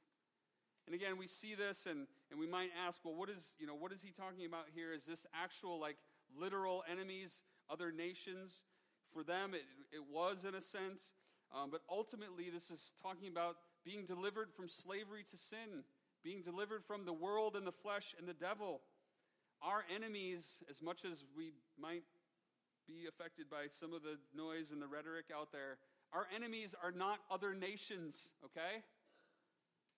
And 0.87 0.95
again, 0.95 1.16
we 1.19 1.27
see 1.27 1.55
this 1.55 1.87
and, 1.87 2.07
and 2.31 2.38
we 2.38 2.47
might 2.47 2.71
ask, 2.87 3.01
well, 3.05 3.14
what 3.14 3.29
is, 3.29 3.55
you 3.59 3.66
know, 3.66 3.75
what 3.75 3.92
is 3.92 4.03
he 4.03 4.11
talking 4.11 4.47
about 4.47 4.66
here? 4.75 4.92
Is 4.92 5.07
this 5.07 5.27
actual, 5.35 5.81
like, 5.81 5.97
literal 6.38 6.85
enemies, 6.90 7.45
other 7.71 7.90
nations? 7.90 8.62
For 9.12 9.23
them, 9.23 9.55
it, 9.55 9.64
it 9.92 10.03
was 10.12 10.45
in 10.45 10.55
a 10.55 10.61
sense. 10.61 11.12
Um, 11.54 11.70
but 11.70 11.82
ultimately, 11.90 12.50
this 12.50 12.70
is 12.70 12.92
talking 13.02 13.28
about 13.28 13.56
being 13.85 14.04
delivered 14.04 14.48
from 14.54 14.68
slavery 14.68 15.24
to 15.30 15.37
sin, 15.37 15.85
being 16.24 16.42
delivered 16.42 16.85
from 16.85 17.04
the 17.04 17.12
world 17.12 17.56
and 17.56 17.66
the 17.66 17.72
flesh 17.72 18.14
and 18.18 18.28
the 18.28 18.35
devil 18.35 18.80
our 19.62 19.85
enemies, 19.94 20.62
as 20.70 20.82
much 20.82 21.04
as 21.04 21.24
we 21.37 21.52
might 21.80 22.04
be 22.87 23.06
affected 23.09 23.50
by 23.50 23.66
some 23.68 23.92
of 23.92 24.02
the 24.02 24.18
noise 24.37 24.70
and 24.70 24.80
the 24.80 24.87
rhetoric 24.87 25.26
out 25.35 25.50
there, 25.52 25.78
our 26.12 26.26
enemies 26.35 26.74
are 26.82 26.92
not 26.92 27.18
other 27.30 27.54
nations, 27.54 28.30
okay? 28.44 28.82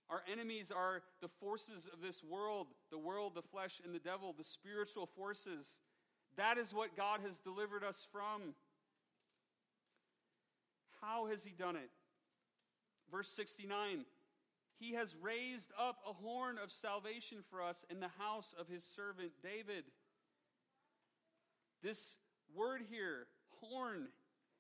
Our 0.09 0.23
enemies 0.31 0.73
are 0.75 1.03
the 1.21 1.29
forces 1.29 1.89
of 1.93 2.01
this 2.01 2.25
world 2.25 2.69
the 2.91 2.99
world, 2.99 3.35
the 3.35 3.43
flesh, 3.43 3.81
and 3.85 3.95
the 3.95 3.99
devil, 3.99 4.35
the 4.37 4.45
spiritual 4.45 5.07
forces. 5.07 5.81
That 6.37 6.57
is 6.57 6.73
what 6.73 6.97
God 6.97 7.21
has 7.27 7.39
delivered 7.39 7.85
us 7.85 8.07
from. 8.11 8.55
How 11.01 11.27
has 11.27 11.45
He 11.45 11.53
done 11.53 11.77
it? 11.77 11.91
Verse 13.11 13.29
69 13.29 14.05
he 14.79 14.93
has 14.93 15.17
raised 15.21 15.73
up 15.79 15.99
a 16.09 16.13
horn 16.13 16.57
of 16.63 16.71
salvation 16.71 17.39
for 17.51 17.61
us 17.61 17.85
in 17.91 17.99
the 17.99 18.11
house 18.19 18.55
of 18.59 18.69
his 18.69 18.85
servant 18.85 19.33
David. 19.43 19.85
This 21.83 22.17
word 22.55 22.83
here, 22.89 23.27
horn, 23.61 24.09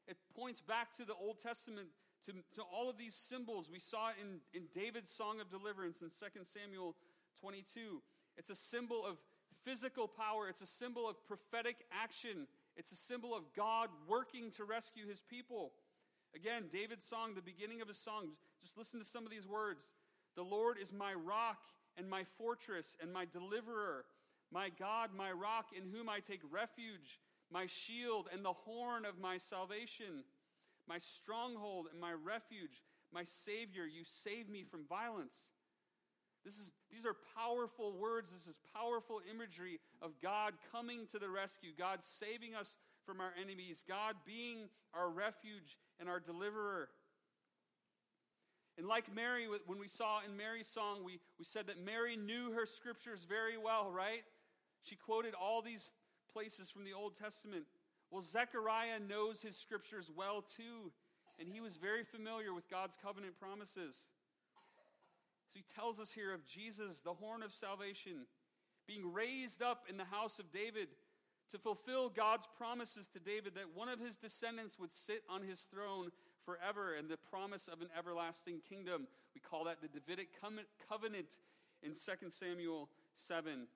it 0.08 0.16
points 0.36 0.60
back 0.60 0.96
to 0.96 1.04
the 1.04 1.14
Old 1.14 1.38
Testament, 1.40 1.88
to, 2.26 2.32
to 2.54 2.62
all 2.62 2.90
of 2.90 2.98
these 2.98 3.14
symbols. 3.14 3.68
We 3.72 3.78
saw 3.78 4.10
in, 4.20 4.40
in 4.52 4.66
David's 4.74 5.10
song 5.10 5.40
of 5.40 5.50
deliverance 5.50 6.02
in 6.02 6.08
2 6.08 6.44
Samuel 6.44 6.96
22. 7.40 8.02
It's 8.36 8.50
a 8.50 8.56
symbol 8.56 9.04
of 9.06 9.18
physical 9.64 10.08
power, 10.08 10.48
it's 10.48 10.62
a 10.62 10.66
symbol 10.66 11.08
of 11.08 11.24
prophetic 11.26 11.76
action, 11.92 12.48
it's 12.76 12.90
a 12.90 12.96
symbol 12.96 13.34
of 13.36 13.44
God 13.54 13.88
working 14.08 14.50
to 14.52 14.64
rescue 14.64 15.06
his 15.06 15.20
people. 15.20 15.72
Again, 16.34 16.64
David's 16.70 17.06
song, 17.06 17.34
the 17.34 17.42
beginning 17.42 17.80
of 17.80 17.88
his 17.88 17.98
song, 17.98 18.28
just 18.62 18.76
listen 18.76 19.00
to 19.00 19.06
some 19.06 19.24
of 19.24 19.30
these 19.30 19.46
words. 19.46 19.92
The 20.36 20.42
Lord 20.42 20.76
is 20.80 20.92
my 20.92 21.14
rock 21.14 21.58
and 21.96 22.08
my 22.08 22.24
fortress 22.36 22.96
and 23.02 23.12
my 23.12 23.24
deliverer, 23.24 24.04
my 24.52 24.70
God, 24.78 25.10
my 25.16 25.32
rock 25.32 25.66
in 25.76 25.90
whom 25.90 26.08
I 26.08 26.20
take 26.20 26.40
refuge, 26.50 27.20
my 27.50 27.66
shield 27.66 28.28
and 28.32 28.44
the 28.44 28.52
horn 28.52 29.04
of 29.04 29.18
my 29.18 29.38
salvation, 29.38 30.24
my 30.86 30.98
stronghold 30.98 31.88
and 31.90 32.00
my 32.00 32.12
refuge, 32.12 32.82
my 33.12 33.24
Savior. 33.24 33.84
You 33.84 34.02
save 34.06 34.48
me 34.48 34.64
from 34.64 34.86
violence. 34.88 35.48
This 36.44 36.54
is, 36.54 36.72
these 36.90 37.04
are 37.04 37.16
powerful 37.36 37.92
words. 37.98 38.30
This 38.30 38.46
is 38.46 38.60
powerful 38.74 39.20
imagery 39.30 39.80
of 40.00 40.12
God 40.22 40.54
coming 40.72 41.06
to 41.10 41.18
the 41.18 41.28
rescue, 41.28 41.70
God 41.76 42.02
saving 42.02 42.54
us 42.54 42.76
from 43.04 43.20
our 43.20 43.32
enemies, 43.40 43.84
God 43.86 44.14
being 44.24 44.68
our 44.94 45.10
refuge 45.10 45.76
and 46.00 46.08
our 46.08 46.20
deliverer. 46.20 46.88
And 48.76 48.86
like 48.86 49.12
Mary, 49.12 49.46
when 49.66 49.78
we 49.78 49.88
saw 49.88 50.20
in 50.24 50.36
Mary's 50.36 50.68
song, 50.68 50.98
we, 51.04 51.18
we 51.38 51.44
said 51.44 51.66
that 51.66 51.84
Mary 51.84 52.16
knew 52.16 52.52
her 52.52 52.64
scriptures 52.64 53.26
very 53.28 53.58
well, 53.58 53.90
right? 53.90 54.22
She 54.84 54.94
quoted 54.94 55.34
all 55.34 55.62
these 55.62 55.92
places 56.32 56.70
from 56.70 56.84
the 56.84 56.92
Old 56.92 57.18
Testament. 57.18 57.64
Well, 58.10 58.22
Zechariah 58.22 59.00
knows 59.00 59.42
his 59.42 59.56
scriptures 59.56 60.10
well 60.14 60.42
too, 60.42 60.92
and 61.40 61.48
he 61.48 61.60
was 61.60 61.76
very 61.76 62.04
familiar 62.04 62.54
with 62.54 62.70
God's 62.70 62.96
covenant 63.02 63.38
promises. 63.40 64.06
So 65.52 65.58
he 65.58 65.64
tells 65.74 65.98
us 65.98 66.12
here 66.12 66.32
of 66.32 66.46
Jesus, 66.46 67.00
the 67.00 67.14
horn 67.14 67.42
of 67.42 67.52
salvation, 67.52 68.26
being 68.86 69.12
raised 69.12 69.60
up 69.60 69.86
in 69.90 69.96
the 69.96 70.04
house 70.04 70.38
of 70.38 70.52
David 70.52 70.88
to 71.50 71.58
fulfill 71.58 72.08
God's 72.08 72.48
promises 72.56 73.08
to 73.08 73.18
David 73.18 73.54
that 73.54 73.74
one 73.74 73.88
of 73.88 74.00
his 74.00 74.16
descendants 74.16 74.78
would 74.78 74.92
sit 74.92 75.22
on 75.28 75.42
his 75.42 75.62
throne 75.62 76.10
forever 76.44 76.94
and 76.94 77.08
the 77.08 77.16
promise 77.16 77.68
of 77.68 77.80
an 77.80 77.88
everlasting 77.96 78.60
kingdom. 78.68 79.06
We 79.34 79.40
call 79.40 79.64
that 79.64 79.80
the 79.80 79.88
Davidic 79.88 80.28
covenant 80.88 81.36
in 81.82 81.92
2 81.92 82.30
Samuel 82.30 82.88
7. 83.14 83.66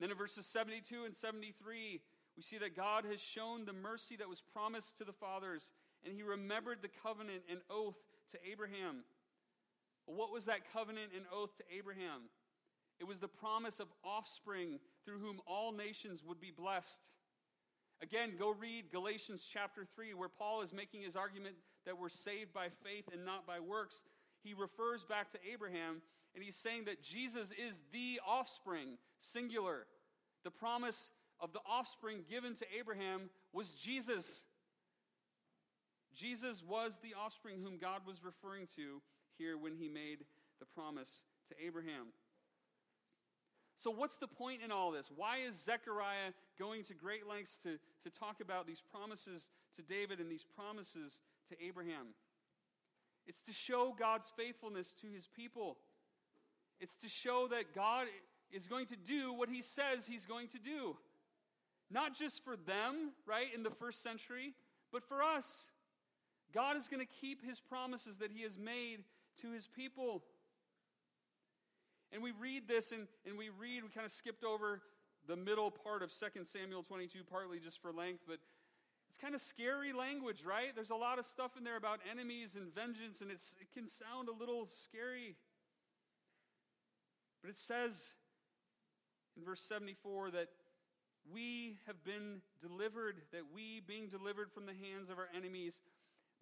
Then 0.00 0.10
in 0.10 0.16
verses 0.16 0.46
72 0.46 1.04
and 1.04 1.14
73, 1.14 2.00
we 2.36 2.42
see 2.42 2.58
that 2.58 2.76
God 2.76 3.04
has 3.10 3.20
shown 3.20 3.64
the 3.64 3.72
mercy 3.72 4.16
that 4.16 4.28
was 4.28 4.40
promised 4.40 4.98
to 4.98 5.04
the 5.04 5.12
fathers, 5.12 5.70
and 6.04 6.14
he 6.14 6.22
remembered 6.22 6.78
the 6.82 6.90
covenant 7.02 7.42
and 7.50 7.60
oath 7.70 7.98
to 8.32 8.38
Abraham. 8.50 9.04
What 10.06 10.32
was 10.32 10.46
that 10.46 10.72
covenant 10.72 11.12
and 11.14 11.24
oath 11.32 11.56
to 11.58 11.64
Abraham? 11.76 12.22
It 13.02 13.08
was 13.08 13.18
the 13.18 13.26
promise 13.26 13.80
of 13.80 13.88
offspring 14.04 14.78
through 15.04 15.18
whom 15.18 15.40
all 15.44 15.72
nations 15.72 16.22
would 16.24 16.40
be 16.40 16.52
blessed. 16.56 17.08
Again, 18.00 18.34
go 18.38 18.54
read 18.54 18.92
Galatians 18.92 19.44
chapter 19.52 19.84
3, 19.96 20.14
where 20.14 20.28
Paul 20.28 20.62
is 20.62 20.72
making 20.72 21.02
his 21.02 21.16
argument 21.16 21.56
that 21.84 21.98
we're 21.98 22.08
saved 22.08 22.52
by 22.52 22.68
faith 22.84 23.08
and 23.12 23.24
not 23.24 23.44
by 23.44 23.58
works. 23.58 24.04
He 24.44 24.54
refers 24.54 25.04
back 25.04 25.32
to 25.32 25.38
Abraham, 25.52 26.00
and 26.36 26.44
he's 26.44 26.54
saying 26.54 26.84
that 26.84 27.02
Jesus 27.02 27.50
is 27.50 27.82
the 27.92 28.20
offspring, 28.24 28.90
singular. 29.18 29.86
The 30.44 30.52
promise 30.52 31.10
of 31.40 31.52
the 31.52 31.60
offspring 31.68 32.20
given 32.30 32.54
to 32.54 32.66
Abraham 32.78 33.30
was 33.52 33.74
Jesus. 33.74 34.44
Jesus 36.14 36.62
was 36.62 37.00
the 37.02 37.16
offspring 37.20 37.56
whom 37.64 37.78
God 37.78 38.02
was 38.06 38.22
referring 38.22 38.68
to 38.76 39.02
here 39.38 39.58
when 39.58 39.74
he 39.74 39.88
made 39.88 40.18
the 40.60 40.66
promise 40.66 41.22
to 41.48 41.56
Abraham. 41.66 42.12
So, 43.76 43.90
what's 43.90 44.16
the 44.16 44.28
point 44.28 44.60
in 44.64 44.70
all 44.70 44.90
this? 44.90 45.10
Why 45.14 45.38
is 45.38 45.56
Zechariah 45.56 46.32
going 46.58 46.84
to 46.84 46.94
great 46.94 47.26
lengths 47.28 47.58
to, 47.64 47.78
to 48.02 48.10
talk 48.10 48.40
about 48.40 48.66
these 48.66 48.82
promises 48.92 49.50
to 49.76 49.82
David 49.82 50.20
and 50.20 50.30
these 50.30 50.44
promises 50.44 51.18
to 51.48 51.64
Abraham? 51.64 52.14
It's 53.26 53.42
to 53.42 53.52
show 53.52 53.94
God's 53.98 54.32
faithfulness 54.36 54.94
to 55.02 55.08
his 55.08 55.28
people. 55.28 55.78
It's 56.80 56.96
to 56.96 57.08
show 57.08 57.48
that 57.48 57.74
God 57.74 58.06
is 58.50 58.66
going 58.66 58.86
to 58.86 58.96
do 58.96 59.32
what 59.32 59.48
he 59.48 59.62
says 59.62 60.06
he's 60.06 60.26
going 60.26 60.48
to 60.48 60.58
do. 60.58 60.96
Not 61.90 62.14
just 62.16 62.44
for 62.44 62.56
them, 62.56 63.12
right, 63.26 63.54
in 63.54 63.62
the 63.62 63.70
first 63.70 64.02
century, 64.02 64.54
but 64.92 65.04
for 65.04 65.22
us. 65.22 65.70
God 66.52 66.76
is 66.76 66.88
going 66.88 67.00
to 67.00 67.12
keep 67.20 67.44
his 67.44 67.60
promises 67.60 68.18
that 68.18 68.30
he 68.30 68.42
has 68.42 68.58
made 68.58 69.04
to 69.40 69.52
his 69.52 69.66
people. 69.66 70.22
And 72.12 72.22
we 72.22 72.32
read 72.38 72.68
this, 72.68 72.92
and, 72.92 73.08
and 73.26 73.38
we 73.38 73.48
read, 73.48 73.82
we 73.82 73.88
kind 73.88 74.04
of 74.04 74.12
skipped 74.12 74.44
over 74.44 74.82
the 75.26 75.36
middle 75.36 75.70
part 75.70 76.02
of 76.02 76.12
2 76.12 76.44
Samuel 76.44 76.82
22, 76.82 77.20
partly 77.24 77.58
just 77.58 77.80
for 77.80 77.92
length, 77.92 78.24
but 78.26 78.38
it's 79.08 79.18
kind 79.18 79.34
of 79.34 79.40
scary 79.40 79.92
language, 79.92 80.44
right? 80.44 80.74
There's 80.74 80.90
a 80.90 80.96
lot 80.96 81.18
of 81.18 81.24
stuff 81.24 81.56
in 81.56 81.64
there 81.64 81.76
about 81.76 82.00
enemies 82.10 82.56
and 82.56 82.74
vengeance, 82.74 83.20
and 83.20 83.30
it's, 83.30 83.54
it 83.60 83.68
can 83.72 83.86
sound 83.86 84.28
a 84.28 84.32
little 84.32 84.68
scary. 84.72 85.36
But 87.42 87.50
it 87.50 87.56
says 87.56 88.14
in 89.36 89.44
verse 89.44 89.60
74 89.60 90.30
that 90.32 90.48
we 91.32 91.78
have 91.86 92.02
been 92.04 92.40
delivered, 92.60 93.16
that 93.32 93.42
we, 93.54 93.80
being 93.86 94.08
delivered 94.08 94.50
from 94.50 94.66
the 94.66 94.72
hands 94.72 95.08
of 95.08 95.18
our 95.18 95.28
enemies, 95.36 95.80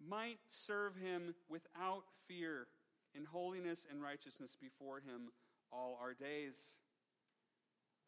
might 0.05 0.39
serve 0.47 0.95
him 0.95 1.35
without 1.49 2.03
fear 2.27 2.67
in 3.13 3.25
holiness 3.25 3.85
and 3.89 4.01
righteousness 4.01 4.55
before 4.59 4.97
him 4.99 5.29
all 5.71 5.99
our 6.01 6.13
days. 6.13 6.77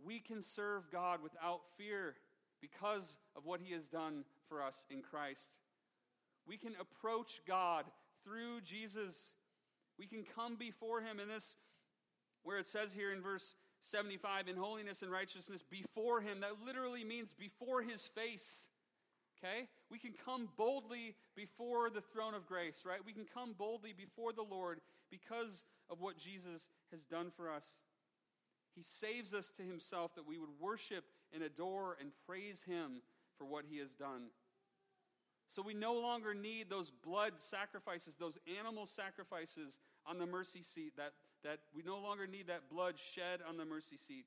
We 0.04 0.19
can 0.19 0.41
serve 0.41 0.91
God 0.91 1.21
without 1.23 1.62
fear 1.78 2.15
because 2.62 3.19
of 3.36 3.45
what 3.45 3.62
he 3.62 3.73
has 3.73 3.88
done 3.88 4.23
for 4.47 4.62
us 4.62 4.86
in 4.89 5.02
Christ. 5.02 5.52
We 6.47 6.58
can 6.58 6.73
approach 6.80 7.41
God 7.47 7.86
through 8.23 8.62
Jesus. 8.62 9.34
We 9.97 10.06
can 10.06 10.23
come 10.36 10.56
before 10.56 11.02
him 11.02 11.19
in 11.19 11.28
this, 11.28 11.56
where 12.43 12.58
it 12.58 12.67
says 12.67 12.93
here 12.93 13.13
in 13.13 13.21
verse 13.21 13.56
75, 13.82 14.47
in 14.47 14.56
holiness 14.56 15.02
and 15.02 15.12
righteousness 15.12 15.63
before 15.69 16.21
him. 16.21 16.39
That 16.41 16.65
literally 16.65 17.04
means 17.04 17.34
before 17.38 17.82
his 17.82 18.08
face. 18.08 18.67
Okay? 19.43 19.67
We 19.89 19.99
can 19.99 20.13
come 20.25 20.49
boldly 20.56 21.15
before 21.36 21.89
the 21.89 22.01
throne 22.01 22.34
of 22.34 22.47
grace, 22.47 22.84
right? 22.86 22.99
We 23.06 23.13
can 23.13 23.25
come 23.25 23.53
boldly 23.58 23.93
before 23.93 24.32
the 24.32 24.43
Lord 24.43 24.79
because 25.12 25.65
of 25.89 25.99
what 25.99 26.17
Jesus 26.17 26.69
has 26.91 27.06
done 27.06 27.32
for 27.36 27.51
us. 27.51 27.67
He 28.75 28.84
saves 28.84 29.34
us 29.34 29.49
to 29.58 29.63
himself 29.63 30.15
that 30.15 30.27
we 30.27 30.38
would 30.38 30.49
worship 30.60 31.03
and 31.34 31.43
adore 31.43 31.97
and 31.99 32.12
praise 32.25 32.63
him 32.63 33.01
for 33.38 33.45
what 33.45 33.65
he 33.69 33.79
has 33.79 33.93
done. 33.93 34.29
So 35.49 35.62
we 35.62 35.75
no 35.75 35.93
longer 35.93 36.34
need 36.34 36.69
those 36.69 36.89
blood 36.89 37.34
sacrifices, 37.36 38.15
those 38.15 38.39
animal 38.60 38.88
sacrifices 38.88 39.79
on 40.06 40.17
the 40.17 40.25
mercy 40.25 40.63
seat, 40.63 40.93
that, 40.97 41.12
that 41.43 41.60
we 41.75 41.84
no 41.84 41.99
longer 41.99 42.25
need 42.25 42.47
that 42.47 42.69
blood 42.71 42.95
shed 42.97 43.41
on 43.47 43.58
the 43.58 43.65
mercy 43.65 43.97
seat 43.97 44.25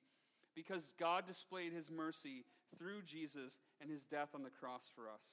because 0.54 0.92
God 1.00 1.26
displayed 1.26 1.72
his 1.72 1.90
mercy 1.90 2.44
through 2.78 3.02
Jesus 3.02 3.58
and 3.80 3.90
his 3.90 4.06
death 4.06 4.30
on 4.34 4.42
the 4.42 4.50
cross 4.50 4.90
for 4.94 5.08
us. 5.08 5.24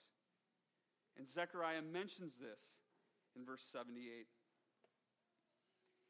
And 1.18 1.28
Zechariah 1.28 1.82
mentions 1.82 2.38
this 2.38 2.60
in 3.36 3.46
verse 3.46 3.64
78. 3.64 4.28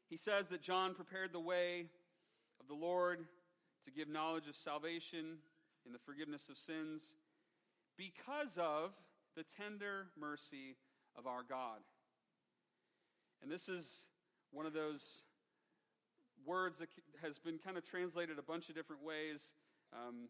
He 0.08 0.16
says 0.16 0.48
that 0.48 0.62
John 0.62 0.94
prepared 0.94 1.32
the 1.32 1.40
way 1.40 1.86
of 2.60 2.68
the 2.68 2.74
Lord 2.74 3.26
to 3.84 3.90
give 3.90 4.08
knowledge 4.08 4.48
of 4.48 4.56
salvation 4.56 5.38
in 5.86 5.92
the 5.92 5.98
forgiveness 5.98 6.48
of 6.48 6.56
sins 6.56 7.12
because 7.96 8.58
of 8.58 8.92
the 9.36 9.44
tender 9.44 10.06
mercy 10.18 10.76
of 11.16 11.26
our 11.26 11.42
God. 11.42 11.80
And 13.42 13.50
this 13.50 13.68
is 13.68 14.06
one 14.52 14.66
of 14.66 14.72
those 14.72 15.22
words 16.46 16.78
that 16.78 16.88
has 17.22 17.38
been 17.38 17.58
kind 17.58 17.76
of 17.76 17.84
translated 17.84 18.38
a 18.38 18.42
bunch 18.42 18.68
of 18.68 18.74
different 18.74 19.02
ways. 19.02 19.50
Um, 19.92 20.28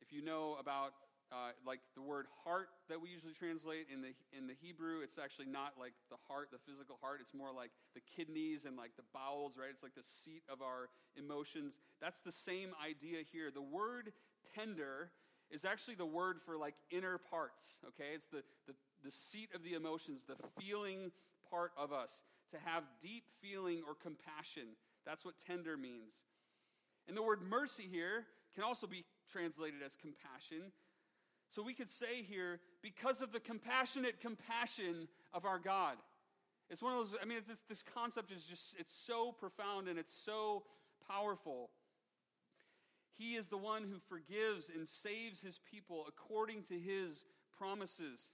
if 0.00 0.12
you 0.12 0.22
know 0.22 0.56
about 0.60 0.92
uh, 1.30 1.52
like 1.66 1.80
the 1.94 2.02
word 2.02 2.26
heart 2.44 2.68
that 2.88 3.00
we 3.00 3.10
usually 3.10 3.32
translate 3.32 3.86
in 3.92 4.00
the 4.00 4.12
in 4.36 4.46
the 4.46 4.54
Hebrew, 4.60 5.00
it's 5.02 5.18
actually 5.18 5.46
not 5.46 5.74
like 5.78 5.92
the 6.10 6.16
heart, 6.28 6.48
the 6.50 6.58
physical 6.58 6.98
heart. 7.00 7.18
It's 7.20 7.34
more 7.34 7.52
like 7.54 7.70
the 7.94 8.00
kidneys 8.00 8.64
and 8.64 8.76
like 8.76 8.96
the 8.96 9.04
bowels, 9.12 9.56
right? 9.58 9.68
It's 9.70 9.82
like 9.82 9.94
the 9.94 10.02
seat 10.02 10.42
of 10.50 10.62
our 10.62 10.88
emotions. 11.16 11.78
That's 12.00 12.20
the 12.20 12.32
same 12.32 12.70
idea 12.82 13.18
here. 13.30 13.50
The 13.52 13.62
word 13.62 14.12
tender 14.54 15.10
is 15.50 15.64
actually 15.64 15.96
the 15.96 16.06
word 16.06 16.40
for 16.44 16.56
like 16.56 16.74
inner 16.90 17.18
parts. 17.18 17.80
Okay, 17.88 18.14
it's 18.14 18.28
the 18.28 18.42
the, 18.66 18.74
the 19.04 19.10
seat 19.10 19.50
of 19.54 19.62
the 19.62 19.74
emotions, 19.74 20.24
the 20.24 20.36
feeling 20.60 21.12
part 21.50 21.72
of 21.76 21.92
us. 21.92 22.22
To 22.52 22.56
have 22.64 22.84
deep 23.02 23.24
feeling 23.42 23.82
or 23.86 23.94
compassion. 23.94 24.68
That's 25.04 25.22
what 25.22 25.34
tender 25.46 25.76
means. 25.76 26.22
And 27.06 27.16
the 27.16 27.22
word 27.22 27.40
mercy 27.42 27.84
here 27.90 28.24
can 28.54 28.64
also 28.64 28.86
be 28.86 29.04
translated 29.30 29.82
as 29.84 29.96
compassion. 29.96 30.72
So 31.50 31.62
we 31.62 31.74
could 31.74 31.88
say 31.88 32.22
here, 32.22 32.60
because 32.82 33.22
of 33.22 33.32
the 33.32 33.40
compassionate 33.40 34.20
compassion 34.20 35.08
of 35.32 35.44
our 35.44 35.58
God. 35.58 35.96
It's 36.70 36.82
one 36.82 36.92
of 36.92 36.98
those, 36.98 37.16
I 37.20 37.24
mean, 37.24 37.38
this, 37.48 37.62
this 37.68 37.82
concept 37.82 38.30
is 38.30 38.44
just, 38.44 38.74
it's 38.78 38.92
so 38.92 39.32
profound 39.32 39.88
and 39.88 39.98
it's 39.98 40.12
so 40.12 40.64
powerful. 41.08 41.70
He 43.16 43.34
is 43.34 43.48
the 43.48 43.56
one 43.56 43.84
who 43.84 43.98
forgives 44.08 44.70
and 44.74 44.86
saves 44.86 45.40
his 45.40 45.58
people 45.70 46.04
according 46.06 46.64
to 46.64 46.78
his 46.78 47.24
promises. 47.56 48.32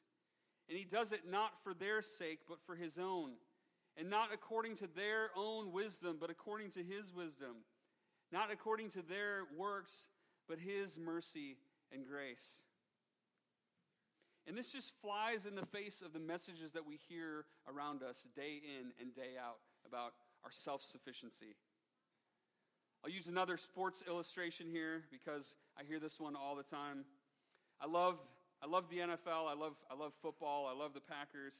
And 0.69 0.77
he 0.77 0.85
does 0.85 1.13
it 1.13 1.23
not 1.31 1.53
for 1.63 1.73
their 1.73 2.03
sake, 2.03 2.41
but 2.49 2.59
for 2.67 2.75
his 2.75 2.99
own. 2.99 3.33
And 3.97 4.11
not 4.11 4.31
according 4.35 4.77
to 4.77 4.89
their 4.89 5.31
own 5.37 5.73
wisdom, 5.73 6.17
but 6.21 6.31
according 6.31 6.71
to 6.73 6.83
his 6.83 7.15
wisdom. 7.15 7.65
Not 8.33 8.51
according 8.51 8.91
to 8.91 9.03
their 9.03 9.43
works, 9.57 10.09
but 10.49 10.59
his 10.59 10.99
mercy 10.99 11.57
and 11.93 12.05
grace. 12.05 12.64
And 14.47 14.57
this 14.57 14.73
just 14.73 14.93
flies 15.01 15.47
in 15.47 15.55
the 15.55 15.65
face 15.65 16.03
of 16.03 16.13
the 16.13 16.19
messages 16.19 16.73
that 16.73 16.87
we 16.87 16.99
hear 17.09 17.47
around 17.67 18.03
us 18.03 18.27
day 18.37 18.61
in 18.63 18.93
and 19.01 19.15
day 19.15 19.37
out 19.41 19.59
about 19.87 20.13
our 20.45 20.51
self 20.53 20.83
sufficiency. 20.83 21.57
I'll 23.03 23.11
use 23.11 23.27
another 23.27 23.57
sports 23.57 24.03
illustration 24.07 24.67
here 24.71 25.05
because 25.11 25.57
I 25.79 25.85
hear 25.85 25.99
this 25.99 26.19
one 26.19 26.37
all 26.37 26.57
the 26.57 26.63
time. 26.63 27.05
I 27.81 27.87
love, 27.87 28.19
I 28.63 28.67
love 28.67 28.89
the 28.89 28.99
NFL, 28.99 29.47
I 29.49 29.55
love, 29.55 29.75
I 29.91 29.95
love 29.95 30.13
football, 30.23 30.67
I 30.67 30.79
love 30.79 30.95
the 30.95 31.01
Packers. 31.01 31.55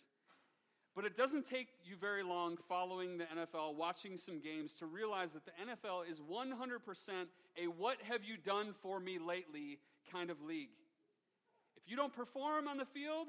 But 0.95 1.05
it 1.05 1.17
doesn't 1.17 1.49
take 1.49 1.69
you 1.85 1.97
very 1.97 2.23
long 2.23 2.57
following 2.69 3.19
the 3.19 3.25
NFL, 3.25 3.75
watching 3.75 4.17
some 4.17 4.41
games, 4.41 4.75
to 4.75 4.87
realize 4.87 5.33
that 5.33 5.43
the 5.45 5.53
NFL 5.67 6.09
is 6.09 6.21
100% 6.21 7.27
a 7.63 7.67
what 7.67 7.99
have 8.09 8.23
you 8.25 8.37
done 8.37 8.75
for 8.81 9.01
me 9.01 9.19
lately 9.19 9.79
kind 10.11 10.31
of 10.31 10.41
league. 10.41 10.71
If 11.85 11.91
you 11.91 11.97
don't 11.97 12.13
perform 12.15 12.67
on 12.67 12.79
the 12.79 12.87
field, 12.87 13.29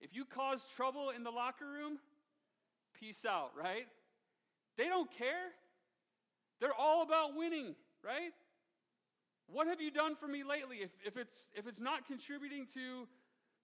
if 0.00 0.14
you 0.14 0.24
cause 0.24 0.64
trouble 0.76 1.10
in 1.10 1.24
the 1.24 1.30
locker 1.30 1.66
room, 1.66 1.98
peace 2.98 3.24
out, 3.24 3.50
right? 3.60 3.86
They 4.76 4.86
don't 4.86 5.10
care. 5.10 5.52
They're 6.60 6.74
all 6.74 7.02
about 7.02 7.36
winning, 7.36 7.74
right? 8.04 8.32
What 9.46 9.66
have 9.66 9.80
you 9.80 9.90
done 9.90 10.14
for 10.14 10.28
me 10.28 10.44
lately? 10.44 10.78
If, 10.78 10.90
if, 11.04 11.16
it's, 11.16 11.48
if 11.54 11.66
it's 11.66 11.80
not 11.80 12.06
contributing 12.06 12.66
to 12.74 13.08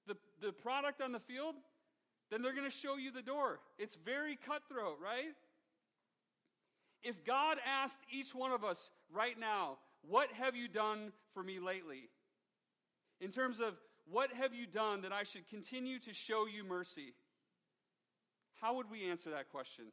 the, 0.06 0.16
the 0.40 0.52
product 0.52 1.00
on 1.00 1.12
the 1.12 1.20
field, 1.20 1.54
then 2.30 2.42
they're 2.42 2.54
going 2.54 2.70
to 2.70 2.76
show 2.76 2.96
you 2.96 3.10
the 3.10 3.22
door. 3.22 3.60
It's 3.78 3.96
very 3.96 4.36
cutthroat, 4.36 4.98
right? 5.02 5.34
If 7.02 7.24
God 7.24 7.58
asked 7.66 8.00
each 8.10 8.34
one 8.34 8.52
of 8.52 8.64
us 8.64 8.90
right 9.12 9.38
now, 9.38 9.78
What 10.02 10.32
have 10.32 10.56
you 10.56 10.68
done 10.68 11.12
for 11.34 11.42
me 11.42 11.58
lately? 11.58 12.08
In 13.20 13.30
terms 13.30 13.60
of 13.60 13.74
what 14.10 14.32
have 14.32 14.54
you 14.54 14.66
done 14.66 15.02
that 15.02 15.12
I 15.12 15.22
should 15.22 15.48
continue 15.48 15.98
to 16.00 16.12
show 16.12 16.46
you 16.46 16.64
mercy? 16.64 17.14
How 18.60 18.74
would 18.76 18.90
we 18.90 19.08
answer 19.08 19.30
that 19.30 19.50
question? 19.50 19.86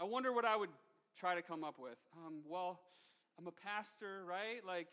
I 0.00 0.04
wonder 0.04 0.32
what 0.32 0.44
I 0.44 0.56
would 0.56 0.70
try 1.18 1.34
to 1.34 1.42
come 1.42 1.62
up 1.62 1.78
with. 1.78 1.98
Um, 2.16 2.40
well, 2.48 2.80
I'm 3.38 3.46
a 3.46 3.52
pastor, 3.52 4.24
right? 4.26 4.64
Like, 4.66 4.88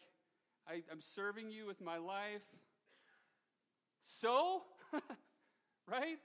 I, 0.68 0.84
I'm 0.92 1.02
serving 1.02 1.50
you 1.50 1.66
with 1.66 1.82
my 1.82 1.98
life. 1.98 2.44
So, 4.04 4.64
right? 5.88 6.20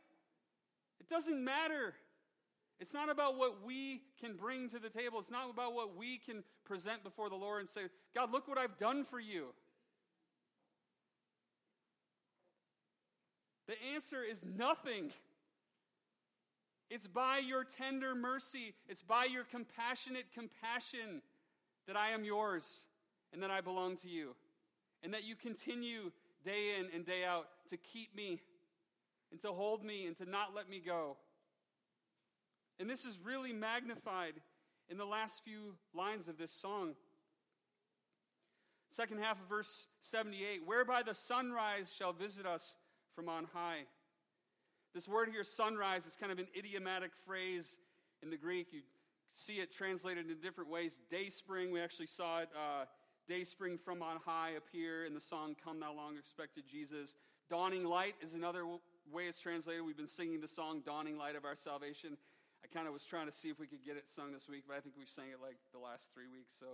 It 1.00 1.08
doesn't 1.08 1.42
matter. 1.42 1.94
It's 2.80 2.92
not 2.92 3.08
about 3.08 3.38
what 3.38 3.64
we 3.64 4.02
can 4.20 4.34
bring 4.34 4.68
to 4.70 4.78
the 4.78 4.88
table. 4.88 5.18
It's 5.20 5.30
not 5.30 5.48
about 5.48 5.74
what 5.74 5.96
we 5.96 6.18
can 6.18 6.42
present 6.64 7.04
before 7.04 7.30
the 7.30 7.36
Lord 7.36 7.60
and 7.60 7.68
say, 7.68 7.82
God, 8.14 8.32
look 8.32 8.48
what 8.48 8.58
I've 8.58 8.76
done 8.76 9.04
for 9.04 9.20
you. 9.20 9.54
The 13.66 13.76
answer 13.94 14.22
is 14.22 14.44
nothing. 14.44 15.12
It's 16.90 17.06
by 17.06 17.38
your 17.38 17.64
tender 17.64 18.14
mercy, 18.14 18.74
it's 18.88 19.02
by 19.02 19.24
your 19.24 19.44
compassionate 19.44 20.26
compassion 20.34 21.22
that 21.86 21.96
I 21.96 22.10
am 22.10 22.24
yours 22.24 22.82
and 23.32 23.42
that 23.42 23.50
I 23.50 23.60
belong 23.60 23.96
to 23.98 24.08
you. 24.08 24.34
And 25.02 25.12
that 25.14 25.24
you 25.24 25.34
continue 25.34 26.12
day 26.44 26.78
in 26.78 26.86
and 26.94 27.04
day 27.04 27.24
out 27.24 27.46
to 27.70 27.76
keep 27.76 28.14
me 28.14 28.40
and 29.32 29.40
to 29.40 29.48
hold 29.48 29.84
me 29.84 30.06
and 30.06 30.16
to 30.18 30.28
not 30.28 30.54
let 30.54 30.68
me 30.68 30.80
go. 30.84 31.16
And 32.78 32.88
this 32.90 33.04
is 33.04 33.18
really 33.22 33.52
magnified 33.52 34.34
in 34.88 34.98
the 34.98 35.04
last 35.04 35.42
few 35.44 35.74
lines 35.94 36.28
of 36.28 36.38
this 36.38 36.52
song. 36.52 36.94
Second 38.90 39.20
half 39.20 39.40
of 39.40 39.48
verse 39.48 39.86
78 40.02 40.66
Whereby 40.66 41.02
the 41.02 41.14
sunrise 41.14 41.92
shall 41.96 42.12
visit 42.12 42.46
us 42.46 42.76
from 43.14 43.28
on 43.28 43.46
high. 43.52 43.82
This 44.94 45.08
word 45.08 45.28
here, 45.30 45.42
sunrise, 45.42 46.06
is 46.06 46.14
kind 46.14 46.30
of 46.30 46.38
an 46.38 46.46
idiomatic 46.56 47.10
phrase 47.26 47.78
in 48.22 48.30
the 48.30 48.36
Greek. 48.36 48.68
You 48.72 48.80
see 49.32 49.54
it 49.54 49.72
translated 49.72 50.30
in 50.30 50.38
different 50.40 50.70
ways. 50.70 51.00
Day 51.10 51.28
spring, 51.28 51.72
we 51.72 51.80
actually 51.80 52.06
saw 52.06 52.40
it, 52.40 52.48
uh, 52.54 52.84
day 53.26 53.42
spring 53.42 53.76
from 53.76 54.02
on 54.02 54.18
high 54.24 54.50
appear 54.50 55.04
in 55.04 55.14
the 55.14 55.20
song 55.20 55.56
Come 55.64 55.80
Thou 55.80 55.92
Long 55.92 56.16
Expected 56.16 56.64
Jesus. 56.70 57.16
Dawning 57.50 57.84
light 57.84 58.14
is 58.22 58.34
another 58.34 58.64
way 59.12 59.24
it's 59.24 59.40
translated. 59.40 59.84
We've 59.84 59.96
been 59.96 60.06
singing 60.06 60.40
the 60.40 60.48
song 60.48 60.82
Dawning 60.86 61.18
Light 61.18 61.34
of 61.34 61.44
Our 61.44 61.56
Salvation. 61.56 62.16
I 62.64 62.66
kind 62.72 62.88
of 62.88 62.94
was 62.94 63.04
trying 63.04 63.26
to 63.26 63.32
see 63.32 63.50
if 63.50 63.60
we 63.60 63.66
could 63.66 63.84
get 63.84 63.96
it 63.96 64.08
sung 64.08 64.32
this 64.32 64.48
week, 64.48 64.64
but 64.66 64.74
I 64.74 64.80
think 64.80 64.94
we've 64.96 65.08
sang 65.08 65.28
it 65.28 65.38
like 65.42 65.56
the 65.72 65.78
last 65.78 66.08
three 66.14 66.24
weeks. 66.32 66.56
So 66.58 66.66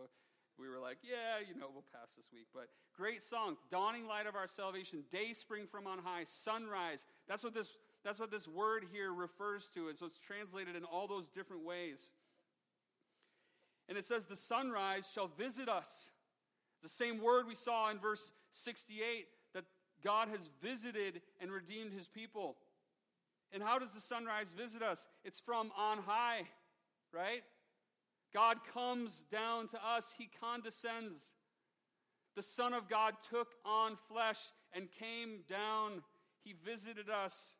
we 0.56 0.68
were 0.68 0.78
like, 0.78 0.98
yeah, 1.02 1.42
you 1.42 1.58
know, 1.58 1.66
we'll 1.72 1.88
pass 1.92 2.14
this 2.14 2.26
week. 2.32 2.46
But 2.54 2.68
great 2.94 3.24
song, 3.24 3.56
Dawning 3.72 4.06
Light 4.06 4.28
of 4.28 4.36
Our 4.36 4.46
Salvation, 4.46 5.02
Day 5.10 5.32
Spring 5.32 5.66
from 5.66 5.88
on 5.88 5.98
High, 5.98 6.24
Sunrise. 6.24 7.06
That's 7.26 7.42
what 7.42 7.54
this, 7.54 7.76
that's 8.04 8.20
what 8.20 8.30
this 8.30 8.46
word 8.46 8.84
here 8.92 9.12
refers 9.12 9.68
to. 9.74 9.88
And 9.88 9.98
so 9.98 10.06
it's 10.06 10.18
translated 10.18 10.76
in 10.76 10.84
all 10.84 11.08
those 11.08 11.28
different 11.28 11.64
ways. 11.64 12.10
And 13.88 13.98
it 13.98 14.04
says, 14.04 14.26
the 14.26 14.36
sunrise 14.36 15.08
shall 15.12 15.26
visit 15.26 15.68
us. 15.68 16.12
The 16.84 16.88
same 16.88 17.20
word 17.20 17.48
we 17.48 17.56
saw 17.56 17.90
in 17.90 17.98
verse 17.98 18.30
68 18.52 19.26
that 19.54 19.64
God 20.04 20.28
has 20.28 20.48
visited 20.62 21.20
and 21.40 21.50
redeemed 21.50 21.92
his 21.92 22.06
people. 22.06 22.56
And 23.52 23.62
how 23.62 23.78
does 23.78 23.94
the 23.94 24.00
sunrise 24.00 24.52
visit 24.52 24.82
us? 24.82 25.06
It's 25.24 25.40
from 25.40 25.70
on 25.76 25.98
high, 25.98 26.42
right? 27.12 27.42
God 28.32 28.58
comes 28.72 29.24
down 29.30 29.68
to 29.68 29.78
us, 29.84 30.14
He 30.16 30.30
condescends. 30.40 31.34
The 32.36 32.42
Son 32.42 32.72
of 32.72 32.88
God 32.88 33.14
took 33.28 33.48
on 33.64 33.96
flesh 34.08 34.38
and 34.72 34.88
came 34.90 35.40
down. 35.48 36.02
He 36.44 36.54
visited 36.64 37.10
us. 37.10 37.56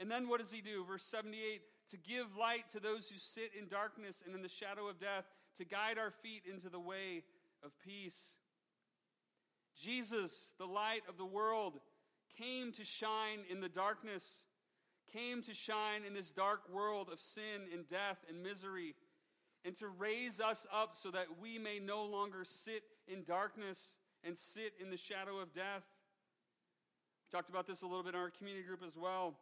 And 0.00 0.10
then 0.10 0.28
what 0.28 0.40
does 0.40 0.50
He 0.50 0.60
do? 0.60 0.84
Verse 0.84 1.04
78 1.04 1.62
to 1.90 1.96
give 1.98 2.36
light 2.38 2.68
to 2.70 2.80
those 2.80 3.08
who 3.08 3.18
sit 3.18 3.50
in 3.58 3.68
darkness 3.68 4.22
and 4.24 4.34
in 4.34 4.42
the 4.42 4.48
shadow 4.48 4.88
of 4.88 4.98
death, 4.98 5.24
to 5.58 5.64
guide 5.64 5.98
our 5.98 6.10
feet 6.10 6.42
into 6.50 6.68
the 6.68 6.80
way 6.80 7.22
of 7.62 7.70
peace. 7.84 8.36
Jesus, 9.76 10.50
the 10.58 10.66
light 10.66 11.02
of 11.08 11.18
the 11.18 11.26
world, 11.26 11.80
came 12.38 12.72
to 12.72 12.84
shine 12.84 13.40
in 13.50 13.60
the 13.60 13.68
darkness, 13.68 14.44
came 15.12 15.42
to 15.42 15.54
shine 15.54 16.02
in 16.06 16.14
this 16.14 16.32
dark 16.32 16.62
world 16.72 17.08
of 17.12 17.20
sin 17.20 17.68
and 17.72 17.88
death 17.88 18.18
and 18.28 18.42
misery, 18.42 18.94
and 19.64 19.76
to 19.76 19.88
raise 19.88 20.40
us 20.40 20.66
up 20.72 20.96
so 20.96 21.10
that 21.10 21.26
we 21.40 21.58
may 21.58 21.78
no 21.78 22.04
longer 22.04 22.44
sit 22.44 22.82
in 23.06 23.22
darkness 23.22 23.96
and 24.24 24.36
sit 24.38 24.72
in 24.80 24.90
the 24.90 24.96
shadow 24.96 25.38
of 25.38 25.52
death. 25.52 25.84
We 27.26 27.36
talked 27.36 27.50
about 27.50 27.66
this 27.66 27.82
a 27.82 27.86
little 27.86 28.02
bit 28.02 28.14
in 28.14 28.20
our 28.20 28.30
community 28.30 28.66
group 28.66 28.82
as 28.86 28.96
well. 28.96 29.34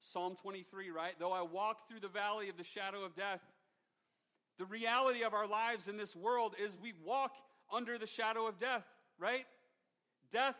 Psalm 0.00 0.34
23, 0.34 0.90
right? 0.90 1.14
Though 1.18 1.32
I 1.32 1.42
walk 1.42 1.88
through 1.88 2.00
the 2.00 2.08
valley 2.08 2.48
of 2.48 2.56
the 2.56 2.64
shadow 2.64 3.04
of 3.04 3.14
death, 3.14 3.40
the 4.58 4.64
reality 4.64 5.22
of 5.22 5.32
our 5.32 5.46
lives 5.46 5.88
in 5.88 5.96
this 5.96 6.14
world 6.14 6.54
is 6.62 6.76
we 6.80 6.92
walk 7.04 7.32
under 7.72 7.98
the 7.98 8.06
shadow 8.06 8.46
of 8.46 8.58
death, 8.58 8.84
right? 9.18 9.46
Death 10.30 10.56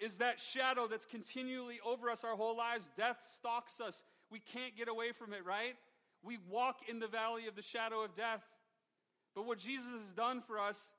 is 0.00 0.18
that 0.18 0.40
shadow 0.40 0.86
that's 0.86 1.06
continually 1.06 1.80
over 1.84 2.10
us 2.10 2.24
our 2.24 2.36
whole 2.36 2.56
lives. 2.56 2.90
Death 2.96 3.18
stalks 3.28 3.80
us. 3.80 4.04
We 4.30 4.40
can't 4.40 4.76
get 4.76 4.88
away 4.88 5.12
from 5.12 5.32
it, 5.32 5.44
right? 5.44 5.74
We 6.22 6.38
walk 6.48 6.80
in 6.88 6.98
the 6.98 7.06
valley 7.06 7.46
of 7.46 7.54
the 7.54 7.62
shadow 7.62 8.02
of 8.02 8.14
death. 8.16 8.42
But 9.34 9.46
what 9.46 9.58
Jesus 9.58 9.92
has 9.92 10.12
done 10.12 10.42
for 10.46 10.58
us 10.58 10.92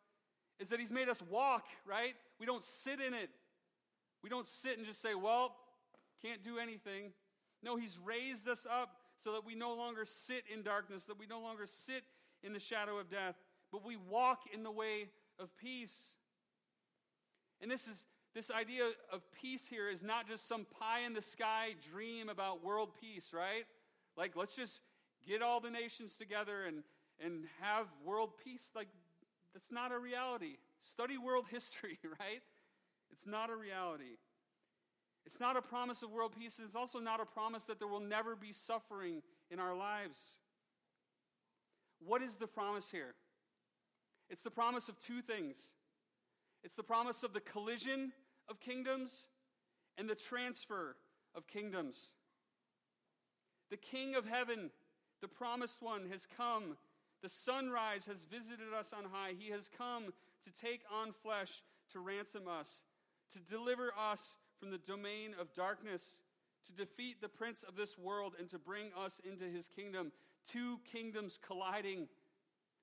is 0.60 0.70
that 0.70 0.80
he's 0.80 0.92
made 0.92 1.10
us 1.10 1.22
walk, 1.22 1.66
right? 1.86 2.16
We 2.40 2.46
don't 2.46 2.64
sit 2.64 3.00
in 3.00 3.14
it. 3.14 3.30
We 4.24 4.30
don't 4.30 4.48
sit 4.48 4.78
and 4.78 4.86
just 4.86 5.02
say, 5.02 5.16
well, 5.16 5.56
can't 6.22 6.44
do 6.44 6.58
anything. 6.58 7.12
No, 7.64 7.76
he's 7.76 7.98
raised 8.04 8.48
us 8.48 8.66
up 8.70 8.98
so 9.18 9.34
that 9.34 9.46
we 9.46 9.56
no 9.56 9.76
longer 9.76 10.06
sit 10.06 10.44
in 10.52 10.62
darkness, 10.62 11.06
that 11.06 11.20
we 11.20 11.26
no 11.28 11.42
longer 11.42 11.66
sit 11.66 12.04
in 12.44 12.54
the 12.54 12.60
shadow 12.60 12.98
of 12.98 13.10
death, 13.10 13.36
but 13.72 13.86
we 13.86 13.96
walk 13.96 14.42
in 14.54 14.64
the 14.64 14.72
way 14.72 15.10
of 15.40 15.56
peace. 15.58 16.16
And 17.62 17.70
this 17.70 17.88
is 17.88 18.06
this 18.38 18.52
idea 18.52 18.84
of 19.12 19.24
peace 19.32 19.68
here 19.68 19.90
is 19.90 20.04
not 20.04 20.28
just 20.28 20.48
some 20.48 20.68
pie 20.80 21.00
in 21.00 21.14
the 21.14 21.24
sky 21.24 21.70
dream 21.92 22.30
about 22.30 22.64
world 22.64 22.92
peace, 23.02 23.32
right? 23.34 23.66
Like, 24.16 24.36
let's 24.36 24.56
just 24.56 24.82
get 25.28 25.42
all 25.42 25.60
the 25.60 25.72
nations 25.72 26.18
together 26.18 26.64
and, 26.68 26.84
and 27.20 27.46
have 27.60 27.88
world 28.06 28.30
peace. 28.46 28.70
Like, 28.76 28.90
that's 29.56 29.72
not 29.72 29.92
a 29.92 29.98
reality. 29.98 30.58
Study 30.80 31.18
world 31.18 31.46
history, 31.50 31.98
right? 32.04 32.44
It's 33.12 33.26
not 33.26 33.50
a 33.50 33.56
reality. 33.56 34.18
It's 35.26 35.40
not 35.40 35.58
a 35.58 35.62
promise 35.64 36.04
of 36.04 36.12
world 36.12 36.34
peace. 36.38 36.60
And 36.60 36.68
it's 36.68 36.76
also 36.76 37.00
not 37.00 37.20
a 37.20 37.26
promise 37.26 37.64
that 37.64 37.80
there 37.80 37.88
will 37.88 38.00
never 38.00 38.36
be 38.36 38.54
suffering 38.54 39.24
in 39.50 39.60
our 39.60 39.76
lives. 39.76 40.36
What 42.06 42.22
is 42.22 42.36
the 42.36 42.46
promise 42.46 42.92
here? 42.92 43.16
It's 44.30 44.44
the 44.44 44.52
promise 44.52 44.90
of 44.90 45.00
two 45.00 45.24
things 45.24 45.74
it's 46.64 46.76
the 46.76 46.84
promise 46.84 47.24
of 47.24 47.34
the 47.34 47.40
collision 47.40 48.12
of 48.50 48.60
kingdoms 48.60 49.28
and 49.98 50.10
the 50.10 50.16
transfer 50.16 50.96
of 51.36 51.48
kingdoms. 51.48 52.14
The 53.70 53.78
King 53.78 54.16
of 54.16 54.26
heaven, 54.26 54.72
the 55.22 55.28
promised 55.28 55.82
one, 55.82 56.10
has 56.12 56.26
come. 56.26 56.78
The 57.22 57.30
sunrise 57.30 58.06
has 58.06 58.26
visited 58.26 58.74
us 58.78 58.94
on 58.94 59.06
high. 59.12 59.34
He 59.38 59.52
has 59.52 59.70
come 59.76 60.14
to 60.44 60.52
take 60.52 60.82
on 60.94 61.12
flesh, 61.12 61.64
to 61.92 62.00
ransom 62.00 62.44
us, 62.48 62.84
to 63.34 63.40
deliver 63.40 63.92
us 64.12 64.38
from 64.60 64.72
the 64.72 64.78
domain 64.78 65.36
of 65.40 65.54
darkness, 65.54 66.22
to 66.68 66.74
defeat 66.74 67.22
the 67.22 67.30
prince 67.30 67.64
of 67.64 67.76
this 67.76 67.98
world, 67.98 68.36
and 68.40 68.50
to 68.50 68.60
bring 68.60 68.88
us 68.98 69.20
into 69.30 69.46
his 69.46 69.68
kingdom. 69.68 70.12
Two 70.46 70.80
kingdoms 70.92 71.38
colliding. 71.46 72.08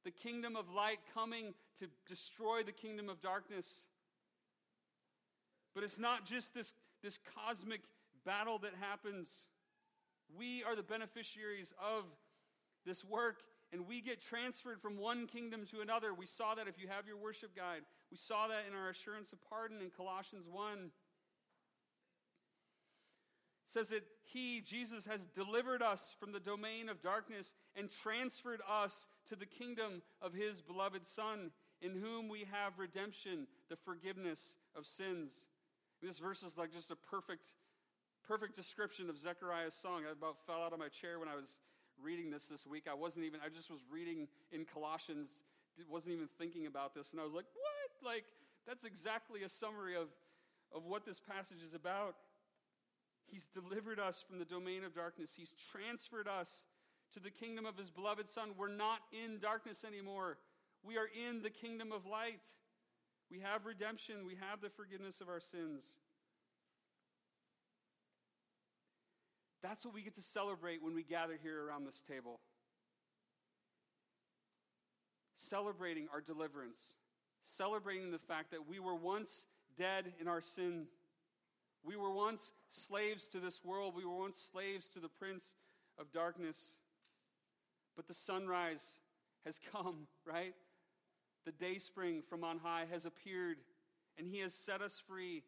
The 0.05 0.11
kingdom 0.11 0.55
of 0.55 0.69
light 0.69 0.99
coming 1.15 1.55
to 1.79 1.87
destroy 2.07 2.63
the 2.63 2.73
kingdom 2.73 3.09
of 3.09 3.23
darkness. 3.23 3.87
But 5.75 5.85
it's 5.85 5.99
not 5.99 6.25
just 6.25 6.55
this, 6.55 6.73
this 7.03 7.19
cosmic 7.35 7.81
battle 8.25 8.59
that 8.61 8.73
happens. 8.81 9.45
We 10.37 10.63
are 10.65 10.77
the 10.77 10.83
beneficiaries 10.83 11.75
of 11.79 12.05
this 12.87 13.05
work, 13.05 13.43
and 13.73 13.87
we 13.87 14.01
get 14.01 14.21
transferred 14.21 14.81
from 14.81 14.99
one 14.99 15.27
kingdom 15.27 15.67
to 15.73 15.81
another. 15.81 16.15
We 16.15 16.27
saw 16.27 16.55
that 16.55 16.69
if 16.69 16.81
you 16.81 16.89
have 16.89 17.07
your 17.07 17.17
worship 17.17 17.57
guide. 17.57 17.83
We 18.11 18.17
saw 18.17 18.47
that 18.49 18.65
in 18.69 18.77
our 18.77 18.91
assurance 18.91 19.33
of 19.33 19.39
pardon 19.49 19.81
in 19.81 19.91
Colossians 19.91 20.49
1. 20.49 20.79
It 20.79 20.91
says 23.65 23.89
that 23.89 24.05
he, 24.23 24.61
Jesus, 24.61 25.07
has 25.07 25.25
delivered 25.27 25.83
us 25.83 26.15
from 26.19 26.33
the 26.33 26.41
domain 26.41 26.89
of 26.89 27.03
darkness 27.03 27.55
and 27.75 27.91
transferred 27.91 28.61
us 28.71 29.07
to 29.27 29.37
the 29.37 29.47
kingdom 29.47 30.03
of 30.23 30.33
his 30.33 30.61
beloved 30.61 31.07
Son, 31.07 31.51
in 31.83 31.95
whom 31.95 32.29
we 32.29 32.47
have 32.53 32.79
redemption, 32.79 33.47
the 33.69 33.77
forgiveness 33.77 34.57
of 34.77 34.87
sins. 34.87 35.47
This 36.05 36.19
verse 36.19 36.43
is 36.43 36.59
like 36.59 36.71
just 36.71 36.91
a 36.91 36.97
perfect, 36.97 37.47
perfect 38.29 38.55
description 38.55 39.09
of 39.09 39.17
Zechariah's 39.17 39.73
song. 39.73 40.03
I 40.07 40.13
about 40.13 40.37
fell 40.47 40.63
out 40.63 40.75
of 40.75 40.79
my 40.79 40.89
chair 40.89 41.19
when 41.19 41.29
I 41.29 41.35
was 41.35 41.57
reading 42.03 42.31
this 42.31 42.47
this 42.47 42.67
week. 42.67 42.85
I 42.91 42.95
wasn't 42.95 43.25
even, 43.25 43.41
I 43.45 43.49
just 43.49 43.71
was 43.71 43.81
reading 43.91 44.29
in 44.53 44.67
Colossians, 44.67 45.43
wasn't 45.89 46.15
even 46.15 46.29
thinking 46.39 46.67
about 46.67 46.95
this. 46.95 47.13
And 47.13 47.21
I 47.21 47.25
was 47.25 47.33
like, 47.33 47.47
what? 47.55 48.13
Like, 48.13 48.25
that's 48.67 48.85
exactly 48.85 49.45
a 49.45 49.49
summary 49.49 49.97
of, 49.97 50.09
of 50.75 50.85
what 50.85 51.07
this 51.07 51.21
passage 51.21 51.63
is 51.67 51.73
about. 51.73 52.17
He's 53.25 53.47
delivered 53.47 53.99
us 53.99 54.23
from 54.29 54.39
the 54.39 54.45
domain 54.45 54.85
of 54.85 54.95
darkness, 54.95 55.33
He's 55.35 55.55
transferred 55.73 56.29
us 56.29 56.67
to 57.15 57.21
the 57.21 57.31
kingdom 57.31 57.65
of 57.65 57.79
His 57.79 57.91
beloved 57.91 58.29
Son. 58.29 58.51
We're 58.59 58.69
not 58.69 58.99
in 59.13 59.39
darkness 59.39 59.85
anymore, 59.85 60.37
we 60.83 60.99
are 60.99 61.09
in 61.29 61.41
the 61.41 61.51
kingdom 61.51 61.93
of 61.93 62.05
light. 62.05 62.45
We 63.35 63.41
have 63.41 63.67
redemption, 63.67 64.27
we 64.27 64.37
have 64.49 64.61
the 64.61 64.71
forgiveness 64.71 65.21
of 65.21 65.29
our 65.29 65.41
sins. 65.41 65.83
That's 69.61 69.85
what 69.85 69.93
we 69.93 70.03
get 70.03 70.15
to 70.15 70.23
celebrate 70.23 70.85
when 70.85 70.95
we 70.95 71.03
gather 71.03 71.37
here 71.43 71.67
around 71.67 71.85
this 71.85 72.01
table. 72.09 72.39
Celebrating 75.35 76.07
our 76.13 76.21
deliverance, 76.21 76.93
celebrating 77.43 78.13
the 78.13 78.21
fact 78.21 78.53
that 78.53 78.69
we 78.69 78.79
were 78.79 78.95
once 78.95 79.47
dead 79.77 80.13
in 80.21 80.29
our 80.29 80.41
sin. 80.41 80.87
We 81.83 81.97
were 81.97 82.13
once 82.13 82.53
slaves 82.71 83.27
to 83.29 83.41
this 83.41 83.65
world. 83.65 83.95
We 83.97 84.05
were 84.05 84.17
once 84.17 84.37
slaves 84.37 84.87
to 84.95 85.01
the 85.01 85.09
prince 85.09 85.55
of 85.99 86.13
darkness. 86.13 86.75
But 87.97 88.07
the 88.07 88.15
sunrise 88.15 89.01
has 89.45 89.59
come, 89.73 90.07
right? 90.25 90.55
The 91.45 91.53
day 91.53 91.79
spring 91.79 92.23
from 92.29 92.45
on 92.45 92.59
high 92.59 92.87
has 92.91 93.05
appeared, 93.05 93.59
and 94.19 94.27
he 94.27 94.41
has 94.41 94.55
set 94.55 94.81
us 94.81 95.03
free. 95.07 95.43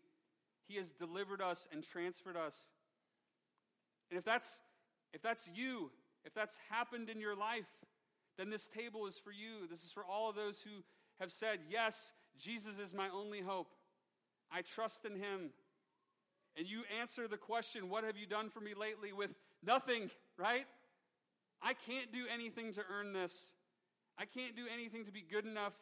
He 0.68 0.76
has 0.76 0.92
delivered 0.92 1.40
us 1.40 1.66
and 1.72 1.82
transferred 1.82 2.36
us. 2.36 2.70
And 4.10 4.18
if 4.18 4.24
that's 4.24 4.60
if 5.12 5.22
that's 5.22 5.48
you 5.54 5.90
if 6.26 6.34
that's 6.34 6.58
happened 6.68 7.08
in 7.08 7.20
your 7.20 7.36
life, 7.36 7.68
then 8.36 8.50
this 8.50 8.66
table 8.66 9.06
is 9.06 9.16
for 9.16 9.30
you. 9.30 9.68
This 9.70 9.84
is 9.84 9.92
for 9.92 10.04
all 10.04 10.28
of 10.28 10.34
those 10.34 10.60
who 10.60 10.82
have 11.20 11.30
said, 11.30 11.60
Yes, 11.70 12.12
Jesus 12.36 12.78
is 12.78 12.92
my 12.92 13.08
only 13.08 13.40
hope. 13.40 13.68
I 14.50 14.62
trust 14.62 15.04
in 15.04 15.12
him. 15.12 15.50
And 16.56 16.66
you 16.66 16.82
answer 17.00 17.28
the 17.28 17.36
question, 17.36 17.88
What 17.88 18.04
have 18.04 18.16
you 18.16 18.26
done 18.26 18.50
for 18.50 18.60
me 18.60 18.74
lately? 18.74 19.12
with 19.12 19.30
nothing, 19.64 20.10
right? 20.36 20.66
I 21.62 21.74
can't 21.74 22.12
do 22.12 22.24
anything 22.32 22.72
to 22.74 22.82
earn 22.90 23.12
this. 23.12 23.50
I 24.18 24.24
can't 24.24 24.56
do 24.56 24.64
anything 24.72 25.04
to 25.04 25.12
be 25.12 25.22
good 25.22 25.44
enough. 25.44 25.74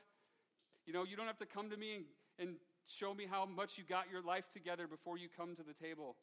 You 0.87 0.93
know, 0.93 1.05
you 1.05 1.17
don't 1.17 1.27
have 1.27 1.39
to 1.39 1.47
come 1.47 1.71
to 1.71 1.77
me 1.77 1.95
and, 1.95 2.05
and 2.39 2.57
show 2.87 3.15
me 3.15 3.27
how 3.31 3.47
much 3.47 3.79
you 3.79 3.85
got 3.89 4.11
your 4.11 4.23
life 4.23 4.45
together 4.53 4.87
before 4.87 5.17
you 5.17 5.29
come 5.35 5.55
to 5.57 5.63
the 5.63 5.73
table. 5.73 6.17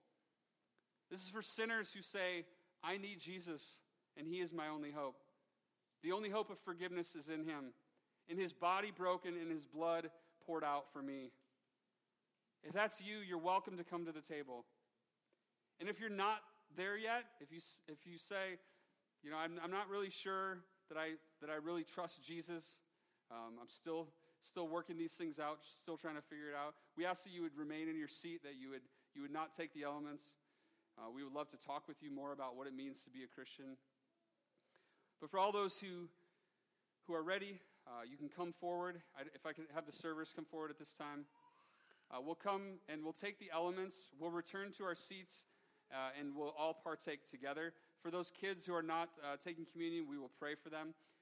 This 1.09 1.23
is 1.23 1.29
for 1.29 1.41
sinners 1.41 1.91
who 1.91 2.01
say, 2.01 2.45
I 2.83 2.97
need 2.97 3.19
Jesus, 3.19 3.79
and 4.17 4.27
he 4.27 4.39
is 4.39 4.53
my 4.53 4.67
only 4.67 4.91
hope. 4.91 5.17
The 6.03 6.11
only 6.11 6.29
hope 6.29 6.49
of 6.49 6.59
forgiveness 6.59 7.15
is 7.15 7.29
in 7.29 7.43
him, 7.43 7.73
in 8.27 8.37
his 8.37 8.53
body 8.53 8.91
broken, 8.95 9.35
in 9.37 9.49
his 9.49 9.65
blood 9.65 10.09
poured 10.45 10.63
out 10.63 10.85
for 10.91 11.01
me. 11.01 11.31
If 12.63 12.73
that's 12.73 13.01
you, 13.01 13.17
you're 13.27 13.37
welcome 13.37 13.77
to 13.77 13.83
come 13.83 14.05
to 14.05 14.11
the 14.11 14.21
table. 14.21 14.65
And 15.79 15.89
if 15.89 15.99
you're 15.99 16.09
not 16.09 16.41
there 16.77 16.97
yet, 16.97 17.25
if 17.39 17.51
you, 17.51 17.59
if 17.87 18.05
you 18.05 18.17
say, 18.17 18.57
you 19.23 19.29
know, 19.29 19.37
I'm, 19.37 19.59
I'm 19.63 19.71
not 19.71 19.89
really 19.89 20.09
sure 20.09 20.59
that 20.89 20.97
I, 20.97 21.11
that 21.41 21.49
I 21.49 21.55
really 21.55 21.83
trust 21.83 22.23
Jesus, 22.23 22.79
um, 23.31 23.57
I'm 23.59 23.69
still, 23.69 24.07
still 24.41 24.67
working 24.67 24.97
these 24.97 25.13
things 25.13 25.39
out, 25.39 25.59
still 25.81 25.97
trying 25.97 26.15
to 26.15 26.21
figure 26.21 26.49
it 26.49 26.55
out, 26.55 26.75
we 26.95 27.05
ask 27.05 27.23
that 27.23 27.33
you 27.33 27.41
would 27.41 27.57
remain 27.57 27.89
in 27.89 27.97
your 27.97 28.07
seat, 28.07 28.43
that 28.43 28.55
you 28.59 28.69
would, 28.69 28.81
you 29.15 29.21
would 29.21 29.31
not 29.31 29.53
take 29.53 29.73
the 29.73 29.83
elements. 29.83 30.33
Uh, 30.97 31.09
we 31.13 31.23
would 31.23 31.33
love 31.33 31.49
to 31.49 31.57
talk 31.57 31.87
with 31.87 31.97
you 32.01 32.11
more 32.11 32.31
about 32.31 32.55
what 32.55 32.67
it 32.67 32.75
means 32.75 33.03
to 33.03 33.09
be 33.09 33.23
a 33.23 33.27
Christian. 33.27 33.77
But 35.19 35.31
for 35.31 35.39
all 35.39 35.51
those 35.51 35.77
who, 35.77 36.09
who 37.07 37.13
are 37.13 37.23
ready, 37.23 37.59
uh, 37.87 38.03
you 38.09 38.17
can 38.17 38.29
come 38.29 38.53
forward. 38.53 39.01
I, 39.17 39.21
if 39.33 39.45
I 39.45 39.53
could 39.53 39.65
have 39.73 39.85
the 39.85 39.91
servers 39.91 40.33
come 40.35 40.45
forward 40.45 40.69
at 40.69 40.77
this 40.77 40.93
time. 40.93 41.25
Uh, 42.11 42.17
we'll 42.23 42.35
come 42.35 42.79
and 42.89 43.03
we'll 43.03 43.13
take 43.13 43.39
the 43.39 43.49
elements. 43.53 44.09
We'll 44.19 44.31
return 44.31 44.71
to 44.77 44.83
our 44.83 44.95
seats 44.95 45.45
uh, 45.91 46.09
and 46.19 46.35
we'll 46.35 46.53
all 46.57 46.73
partake 46.73 47.29
together. 47.29 47.73
For 48.01 48.11
those 48.11 48.31
kids 48.31 48.65
who 48.65 48.73
are 48.73 48.83
not 48.83 49.09
uh, 49.23 49.37
taking 49.43 49.65
communion, 49.71 50.05
we 50.09 50.17
will 50.17 50.31
pray 50.39 50.55
for 50.55 50.69
them. 50.69 50.93